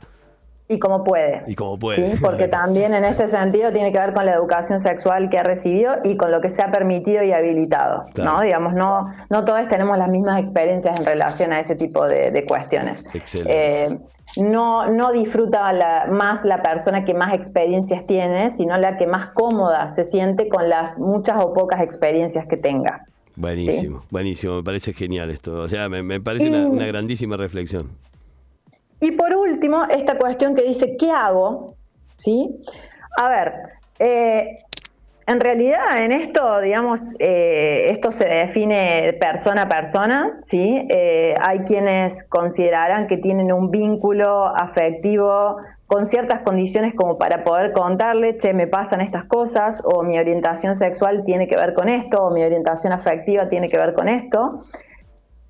Y 0.69 0.80
como 0.80 1.03
puede. 1.03 1.43
Y 1.47 1.56
como 1.56 1.80
puede. 1.80 2.12
¿sí? 2.12 2.21
Porque 2.21 2.47
también 2.49 2.93
en 2.93 3.06
este 3.06 3.27
sentido 3.27 3.71
tiene 3.71 3.91
que 3.91 3.99
ver 3.99 4.13
con 4.13 4.25
la 4.25 4.34
educación 4.34 4.80
sexual 4.80 5.30
que 5.30 5.38
ha 5.38 5.43
recibido 5.43 5.95
y 6.03 6.17
con 6.17 6.32
lo 6.32 6.41
que 6.41 6.49
se 6.49 6.62
ha 6.62 6.71
permitido 6.71 7.23
y 7.23 7.32
habilitado. 7.32 8.06
¿no? 8.17 8.41
Digamos, 8.41 8.73
no, 8.73 9.08
no 9.30 9.45
todos 9.45 9.67
tenemos 9.67 9.97
las 9.97 10.10
mismas 10.10 10.39
experiencias 10.39 10.99
en 10.99 11.06
relación 11.06 11.53
a 11.53 11.62
ese 11.62 11.75
tipo 11.75 12.06
de, 12.06 12.43
cuestiones. 12.47 13.06
Excelente. 13.13 13.93
Eh, 13.93 13.99
no, 14.36 14.91
no 14.91 15.13
disfruta 15.13 15.71
más 16.10 16.43
la 16.43 16.62
persona 16.62 17.06
que 17.06 17.13
más 17.13 17.34
experiencias 17.34 18.06
tiene, 18.06 18.49
sino 18.49 18.77
la 18.77 18.97
que 18.97 19.08
más 19.08 19.27
cómoda 19.27 19.88
se 19.88 20.03
siente 20.03 20.49
con 20.49 20.67
las 20.67 20.99
muchas 20.99 21.41
o 21.41 21.53
pocas 21.53 21.82
experiencias 21.82 22.45
que 22.45 22.58
tenga. 22.58 23.06
Buenísimo, 23.38 24.03
buenísimo, 24.10 24.56
me 24.56 24.63
parece 24.63 24.93
genial 24.93 25.30
esto. 25.30 25.60
O 25.60 25.67
sea, 25.67 25.88
me, 25.89 26.19
parece 26.19 26.49
una, 26.49 26.67
una 26.67 26.88
grandísima 26.88 27.38
reflexión. 27.38 27.89
Y 29.00 29.12
por 29.12 29.36
último, 29.36 29.84
esta 29.90 30.18
cuestión 30.18 30.56
que 30.56 30.64
dice, 30.64 30.98
¿qué 30.98 31.12
hago? 31.12 31.76
¿Sí? 32.18 32.58
A 33.18 33.30
ver, 33.30 33.54
eh, 34.00 34.60
en 35.28 35.40
realidad, 35.42 36.04
en 36.04 36.14
esto, 36.14 36.62
digamos, 36.62 37.14
eh, 37.20 37.90
esto 37.90 38.12
se 38.12 38.26
define 38.26 39.18
persona 39.20 39.64
a 39.64 39.68
persona, 39.70 40.40
¿sí? 40.42 40.88
Eh, 40.90 41.36
hay 41.42 41.60
quienes 41.60 42.24
considerarán 42.24 43.08
que 43.08 43.18
tienen 43.18 43.52
un 43.52 43.70
vínculo 43.70 44.46
afectivo 44.46 45.58
con 45.86 46.06
ciertas 46.06 46.40
condiciones 46.40 46.94
como 46.96 47.18
para 47.18 47.44
poder 47.44 47.74
contarle, 47.74 48.38
che, 48.38 48.54
me 48.54 48.68
pasan 48.68 49.02
estas 49.02 49.26
cosas, 49.26 49.84
o 49.86 50.02
mi 50.02 50.18
orientación 50.18 50.76
sexual 50.76 51.24
tiene 51.26 51.48
que 51.48 51.58
ver 51.58 51.74
con 51.74 51.90
esto, 51.90 52.24
o 52.24 52.32
mi 52.32 52.44
orientación 52.44 52.94
afectiva 52.94 53.50
tiene 53.50 53.70
que 53.70 53.78
ver 53.78 53.94
con 53.94 54.08
esto 54.08 54.56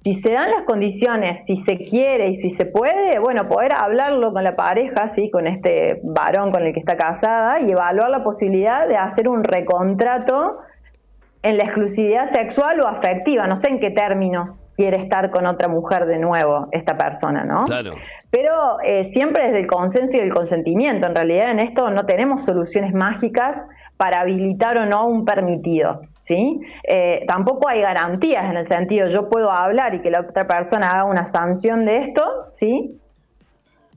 si 0.07 0.13
se 0.13 0.31
dan 0.31 0.51
las 0.51 0.61
condiciones, 0.61 1.43
si 1.45 1.57
se 1.57 1.77
quiere 1.77 2.29
y 2.29 2.35
si 2.35 2.49
se 2.49 2.65
puede, 2.65 3.19
bueno, 3.19 3.49
poder 3.49 3.73
hablarlo 3.73 4.31
con 4.31 4.41
la 4.41 4.55
pareja, 4.55 5.09
¿sí? 5.09 5.29
con 5.29 5.47
este 5.47 5.99
varón 6.01 6.49
con 6.49 6.63
el 6.63 6.71
que 6.71 6.79
está 6.79 6.95
casada 6.95 7.59
y 7.59 7.71
evaluar 7.71 8.09
la 8.09 8.23
posibilidad 8.23 8.87
de 8.87 8.95
hacer 8.95 9.27
un 9.27 9.43
recontrato 9.43 10.59
en 11.43 11.57
la 11.57 11.65
exclusividad 11.65 12.25
sexual 12.27 12.79
o 12.79 12.87
afectiva. 12.87 13.47
No 13.47 13.57
sé 13.57 13.67
en 13.67 13.81
qué 13.81 13.91
términos 13.91 14.69
quiere 14.77 14.95
estar 14.95 15.29
con 15.29 15.45
otra 15.45 15.67
mujer 15.67 16.05
de 16.05 16.19
nuevo 16.19 16.69
esta 16.71 16.97
persona, 16.97 17.43
¿no? 17.43 17.65
Claro. 17.65 17.91
Pero 18.31 18.79
eh, 18.85 19.03
siempre 19.03 19.47
desde 19.47 19.59
el 19.59 19.67
consenso 19.67 20.15
y 20.15 20.21
el 20.21 20.33
consentimiento. 20.33 21.05
En 21.07 21.15
realidad 21.15 21.51
en 21.51 21.59
esto 21.59 21.89
no 21.89 22.05
tenemos 22.05 22.45
soluciones 22.45 22.93
mágicas 22.93 23.67
para 23.97 24.21
habilitar 24.21 24.77
o 24.77 24.85
no 24.85 25.07
un 25.07 25.25
permitido. 25.25 26.01
¿sí? 26.21 26.59
Eh, 26.83 27.23
tampoco 27.27 27.69
hay 27.69 27.81
garantías 27.81 28.49
en 28.49 28.57
el 28.57 28.65
sentido, 28.65 29.07
yo 29.07 29.29
puedo 29.29 29.49
hablar 29.51 29.95
y 29.95 30.01
que 30.01 30.11
la 30.11 30.21
otra 30.21 30.45
persona 30.45 30.91
haga 30.91 31.05
una 31.05 31.25
sanción 31.25 31.85
de 31.85 31.97
esto, 31.97 32.23
¿sí? 32.51 32.99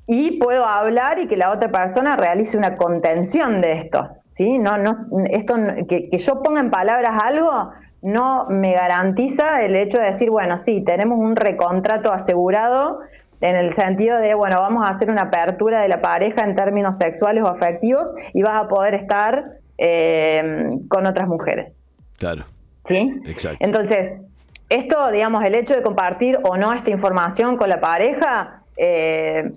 Y 0.07 0.39
puedo 0.39 0.65
hablar 0.65 1.19
y 1.19 1.27
que 1.27 1.37
la 1.37 1.51
otra 1.51 1.71
persona 1.71 2.17
realice 2.17 2.57
una 2.57 2.77
contención 2.77 3.61
de 3.61 3.73
esto, 3.73 4.09
¿sí? 4.33 4.59
No, 4.59 4.79
no, 4.79 4.93
esto, 5.29 5.57
que, 5.89 6.09
que 6.09 6.19
yo 6.19 6.43
ponga 6.43 6.61
en 6.61 6.71
palabras 6.71 7.19
algo 7.21 7.71
no 8.03 8.47
me 8.49 8.73
garantiza 8.73 9.63
el 9.63 9.77
hecho 9.77 9.99
de 9.99 10.07
decir, 10.07 10.31
bueno, 10.31 10.57
sí, 10.57 10.83
tenemos 10.83 11.19
un 11.19 11.37
recontrato 11.37 12.13
asegurado 12.13 13.01
en 13.41 13.57
el 13.57 13.73
sentido 13.73 14.19
de, 14.19 14.35
bueno, 14.35 14.61
vamos 14.61 14.85
a 14.85 14.91
hacer 14.91 15.11
una 15.11 15.23
apertura 15.23 15.81
de 15.81 15.89
la 15.89 16.01
pareja 16.01 16.45
en 16.45 16.55
términos 16.55 16.97
sexuales 16.97 17.43
o 17.45 17.49
afectivos 17.49 18.15
y 18.33 18.43
vas 18.43 18.65
a 18.65 18.69
poder 18.69 18.95
estar 18.95 19.60
eh, 19.83 20.69
con 20.89 21.07
otras 21.07 21.27
mujeres. 21.27 21.81
Claro. 22.19 22.45
¿Sí? 22.85 23.19
Exacto. 23.25 23.65
Entonces, 23.65 24.25
esto, 24.69 25.11
digamos, 25.11 25.43
el 25.43 25.55
hecho 25.55 25.75
de 25.75 25.83
compartir 25.83 26.39
o 26.45 26.57
no 26.59 26.73
esta 26.75 26.91
información 26.91 27.57
con 27.57 27.71
la 27.71 27.81
pareja 27.81 28.63
eh, 28.77 29.53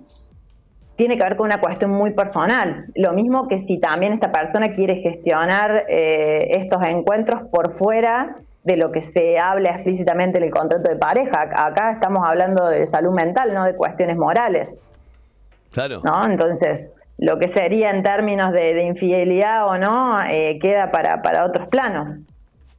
tiene 0.96 1.18
que 1.18 1.24
ver 1.24 1.36
con 1.36 1.46
una 1.46 1.60
cuestión 1.60 1.90
muy 1.90 2.12
personal. 2.12 2.86
Lo 2.94 3.12
mismo 3.12 3.48
que 3.48 3.58
si 3.58 3.78
también 3.78 4.14
esta 4.14 4.32
persona 4.32 4.72
quiere 4.72 4.96
gestionar 4.96 5.84
eh, 5.88 6.56
estos 6.56 6.82
encuentros 6.84 7.42
por 7.42 7.70
fuera 7.70 8.36
de 8.62 8.78
lo 8.78 8.92
que 8.92 9.02
se 9.02 9.38
habla 9.38 9.70
explícitamente 9.70 10.38
en 10.38 10.44
el 10.44 10.50
contrato 10.50 10.88
de 10.88 10.96
pareja. 10.96 11.50
Acá 11.54 11.92
estamos 11.92 12.26
hablando 12.26 12.66
de 12.66 12.86
salud 12.86 13.12
mental, 13.12 13.52
no 13.52 13.64
de 13.64 13.76
cuestiones 13.76 14.16
morales. 14.16 14.80
Claro. 15.70 16.00
¿no? 16.02 16.24
Entonces, 16.24 16.92
lo 17.18 17.38
que 17.38 17.48
sería 17.48 17.90
en 17.90 18.02
términos 18.02 18.52
de, 18.52 18.82
infidelidad 18.82 19.66
o 19.66 19.78
no, 19.78 20.22
eh, 20.28 20.58
queda 20.60 20.90
para, 20.90 21.22
para 21.22 21.44
otros 21.44 21.68
planos 21.68 22.20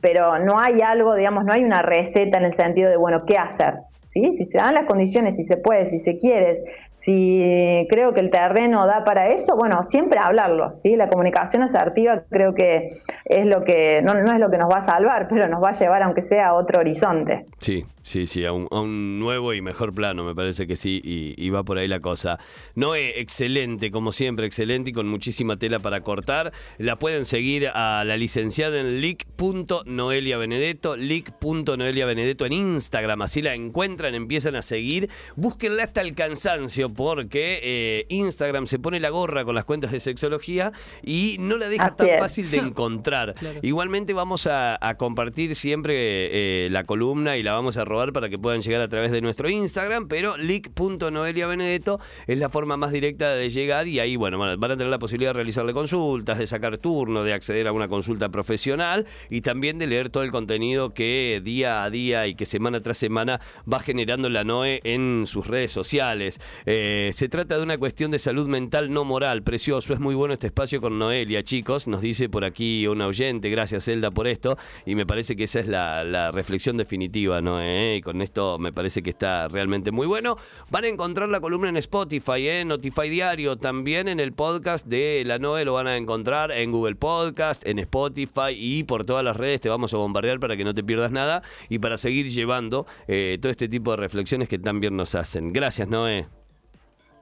pero 0.06 0.38
no 0.38 0.60
hay 0.60 0.82
algo, 0.82 1.16
digamos, 1.16 1.46
no 1.46 1.54
hay 1.54 1.64
una 1.64 1.82
receta 1.82 2.38
en 2.38 2.46
el 2.46 2.54
sentido 2.54 2.92
de, 2.92 2.96
bueno, 2.96 3.26
¿qué 3.26 3.40
hacer? 3.40 3.80
¿Sí? 4.10 4.32
Si 4.34 4.46
se 4.46 4.60
dan 4.60 4.76
las 4.76 4.86
condiciones, 4.86 5.36
si 5.36 5.44
se 5.44 5.58
puede, 5.58 5.88
si 5.88 5.98
se 5.98 6.16
quiere, 6.20 6.64
si 6.96 7.86
creo 7.90 8.14
que 8.14 8.22
el 8.22 8.30
terreno 8.30 8.88
da 8.88 9.04
para 9.04 9.28
eso, 9.28 9.58
bueno, 9.58 9.84
siempre 9.84 10.18
hablarlo, 10.18 10.78
¿sí? 10.78 10.96
La 10.96 11.10
comunicación 11.10 11.62
asertiva 11.62 12.24
creo 12.30 12.54
que 12.54 12.86
es 13.26 13.46
lo 13.46 13.66
que, 13.66 14.02
no, 14.02 14.14
no 14.14 14.32
es 14.32 14.40
lo 14.40 14.50
que 14.50 14.58
nos 14.58 14.72
va 14.72 14.78
a 14.78 14.82
salvar, 14.82 15.28
pero 15.30 15.50
nos 15.50 15.62
va 15.62 15.70
a 15.70 15.74
llevar, 15.74 16.04
aunque 16.04 16.22
sea 16.22 16.48
a 16.48 16.54
otro 16.54 16.80
horizonte. 16.80 17.48
Sí, 17.60 17.86
Sí, 18.06 18.28
sí, 18.28 18.46
a 18.46 18.52
un, 18.52 19.18
nuevo 19.18 19.56
y 19.56 19.64
mejor 19.64 19.92
plano, 19.92 20.24
me 20.24 20.36
parece 20.36 20.68
que 20.68 20.76
sí, 20.76 21.02
y, 21.04 21.50
va 21.50 21.64
por 21.64 21.80
ahí 21.80 21.88
la 21.88 22.02
cosa. 22.02 22.38
Noé, 22.76 23.20
excelente, 23.20 23.90
como 23.90 24.12
siempre, 24.12 24.46
excelente 24.46 24.92
y 24.92 24.94
con 24.94 25.08
muchísima 25.08 25.58
tela 25.58 25.80
para 25.80 26.02
cortar. 26.02 26.54
La 26.78 27.00
pueden 27.00 27.26
seguir 27.26 27.68
a 27.68 28.04
la 28.06 28.16
licenciada 28.16 28.80
en 28.80 29.02
lic.noeliabenedetto, 29.02 30.96
lic.noeliabenedetto 30.98 32.46
en 32.46 32.54
Instagram, 32.54 33.24
así 33.24 33.42
la 33.42 33.56
encuentran, 33.56 34.14
empiezan 34.14 34.56
a 34.56 34.62
seguir. 34.62 35.10
Búsquenla 35.36 35.82
hasta 35.82 36.02
el 36.02 36.14
cansancio, 36.14 36.85
porque 36.94 37.60
eh, 37.64 38.06
Instagram 38.10 38.68
se 38.68 38.78
pone 38.78 39.00
la 39.00 39.10
gorra 39.10 39.46
con 39.46 39.56
las 39.56 39.66
cuentas 39.66 39.92
de 39.92 40.00
sexología 40.00 40.72
y 41.02 41.38
no 41.40 41.58
la 41.58 41.70
deja 41.70 41.96
tan 41.96 42.10
fácil 42.20 42.52
de 42.52 42.58
encontrar. 42.66 43.36
Igualmente 43.62 44.14
vamos 44.14 44.48
a, 44.48 44.78
compartir 44.98 45.56
siempre 45.56 45.96
eh, 45.96 46.70
la 46.70 46.84
columna 46.84 47.38
y 47.38 47.44
la 47.44 47.54
vamos 47.54 47.78
a 47.78 47.86
para 48.14 48.30
que 48.30 48.38
puedan 48.38 48.62
llegar 48.62 48.82
a 48.82 48.88
través 48.88 49.12
de 49.12 49.22
nuestro 49.22 49.50
Instagram, 49.50 50.08
pero 50.08 50.38
leak.noeliabenedetto 50.38 52.00
es 52.28 52.40
la 52.40 52.50
forma 52.50 52.78
más 52.78 52.92
directa 52.92 53.36
de 53.36 53.50
llegar 53.50 53.88
y 53.88 54.00
ahí, 54.00 54.16
bueno, 54.16 54.38
van 54.38 54.72
a 54.72 54.76
tener 54.76 54.88
la 54.88 55.00
posibilidad 55.00 55.30
de 55.30 55.34
realizarle 55.34 55.72
consultas, 55.72 56.38
de 56.38 56.48
sacar 56.48 56.78
turno, 56.78 57.24
de 57.24 57.34
acceder 57.34 57.68
a 57.68 57.72
una 57.72 57.88
consulta 57.88 58.30
profesional 58.30 59.06
y 59.30 59.42
también 59.42 59.78
de 59.80 59.88
leer 59.88 60.10
todo 60.10 60.24
el 60.24 60.32
contenido 60.32 60.94
que 60.94 61.42
día 61.44 61.84
a 61.84 61.90
día 61.90 62.28
y 62.28 62.36
que 62.36 62.46
semana 62.46 62.82
tras 62.82 62.98
semana 62.98 63.40
va 63.72 63.80
generando 63.80 64.30
la 64.30 64.44
NOE 64.44 64.82
en 64.84 65.26
sus 65.26 65.48
redes 65.48 65.72
sociales. 65.72 66.42
Eh, 66.66 66.75
se 67.12 67.30
trata 67.30 67.58
de 67.58 67.64
una 67.64 67.78
cuestión 67.78 68.12
de 68.12 68.20
salud 68.20 68.48
mental 68.48 68.92
no 68.92 69.04
moral, 69.04 69.44
precioso, 69.44 69.94
es 69.94 70.00
muy 70.00 70.16
bueno 70.16 70.34
este 70.34 70.48
espacio 70.48 70.82
con 70.82 70.98
Noelia, 70.98 71.44
chicos, 71.44 71.88
nos 71.88 72.02
dice 72.02 72.30
por 72.30 72.44
aquí 72.44 72.88
un 72.88 73.02
oyente, 73.02 73.50
gracias 73.50 73.86
Zelda 73.86 74.12
por 74.12 74.28
esto, 74.28 74.58
y 74.86 74.96
me 74.96 75.06
parece 75.06 75.36
que 75.36 75.44
esa 75.44 75.60
es 75.60 75.68
la, 75.68 76.32
reflexión 76.32 76.78
definitiva, 76.78 77.42
Noé 77.42 77.98
y 77.98 78.02
con 78.02 78.22
esto 78.22 78.58
me 78.58 78.74
parece 78.74 79.04
que 79.04 79.10
está 79.10 79.48
realmente 79.48 79.92
muy 79.92 80.08
bueno. 80.08 80.38
Van 80.70 80.86
a 80.86 80.88
encontrar 80.88 81.30
la 81.30 81.40
columna 81.40 81.70
en 81.70 81.78
Spotify, 81.78 82.48
¿eh? 82.48 82.66
Notify 82.66 83.10
Diario, 83.10 83.58
también 83.58 84.08
en 84.08 84.20
el 84.20 84.34
podcast 84.34 84.88
de 84.88 85.24
La 85.26 85.40
Noe 85.40 85.66
lo 85.66 85.74
van 85.74 85.88
a 85.88 85.98
encontrar 85.98 86.52
en 86.52 86.72
Google 86.72 86.96
Podcast, 86.96 87.66
en 87.68 87.80
Spotify 87.80 88.52
y 88.56 88.84
por 88.84 89.06
todas 89.06 89.24
las 89.24 89.38
redes 89.38 89.62
te 89.62 89.70
vamos 89.70 89.94
a 89.94 89.98
bombardear 89.98 90.40
para 90.40 90.58
que 90.58 90.64
no 90.64 90.74
te 90.74 90.84
pierdas 90.84 91.12
nada 91.12 91.44
y 91.70 91.80
para 91.80 91.98
seguir 91.98 92.30
llevando 92.30 92.86
eh, 93.08 93.38
todo 93.42 93.52
este 93.52 93.68
tipo 93.68 93.92
de 93.92 93.98
reflexiones 93.98 94.50
que 94.50 94.60
tan 94.60 94.80
bien 94.80 94.96
nos 94.96 95.16
hacen. 95.16 95.54
Gracias, 95.54 95.88
Noé. 95.88 96.28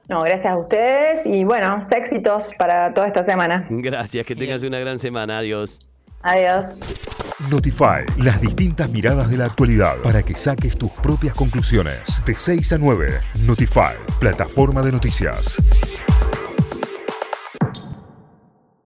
No, 0.08 0.20
gracias 0.20 0.52
a 0.52 0.56
ustedes 0.56 1.24
y 1.24 1.44
bueno, 1.44 1.78
éxitos 1.90 2.50
para 2.58 2.92
toda 2.92 3.06
esta 3.06 3.24
semana. 3.24 3.66
Gracias, 3.70 4.26
que 4.26 4.36
tengas 4.36 4.62
una 4.62 4.78
gran 4.78 4.98
semana. 4.98 5.38
Adiós. 5.38 5.78
Adiós. 6.22 6.66
Notify, 7.50 8.04
las 8.18 8.40
distintas 8.40 8.88
miradas 8.88 9.30
de 9.30 9.36
la 9.38 9.46
actualidad 9.46 9.96
para 10.02 10.22
que 10.22 10.34
saques 10.34 10.76
tus 10.76 10.90
propias 10.90 11.34
conclusiones. 11.34 12.20
De 12.24 12.34
6 12.36 12.72
a 12.72 12.78
9, 12.78 13.20
Notify, 13.46 13.94
plataforma 14.20 14.82
de 14.82 14.92
noticias. 14.92 15.60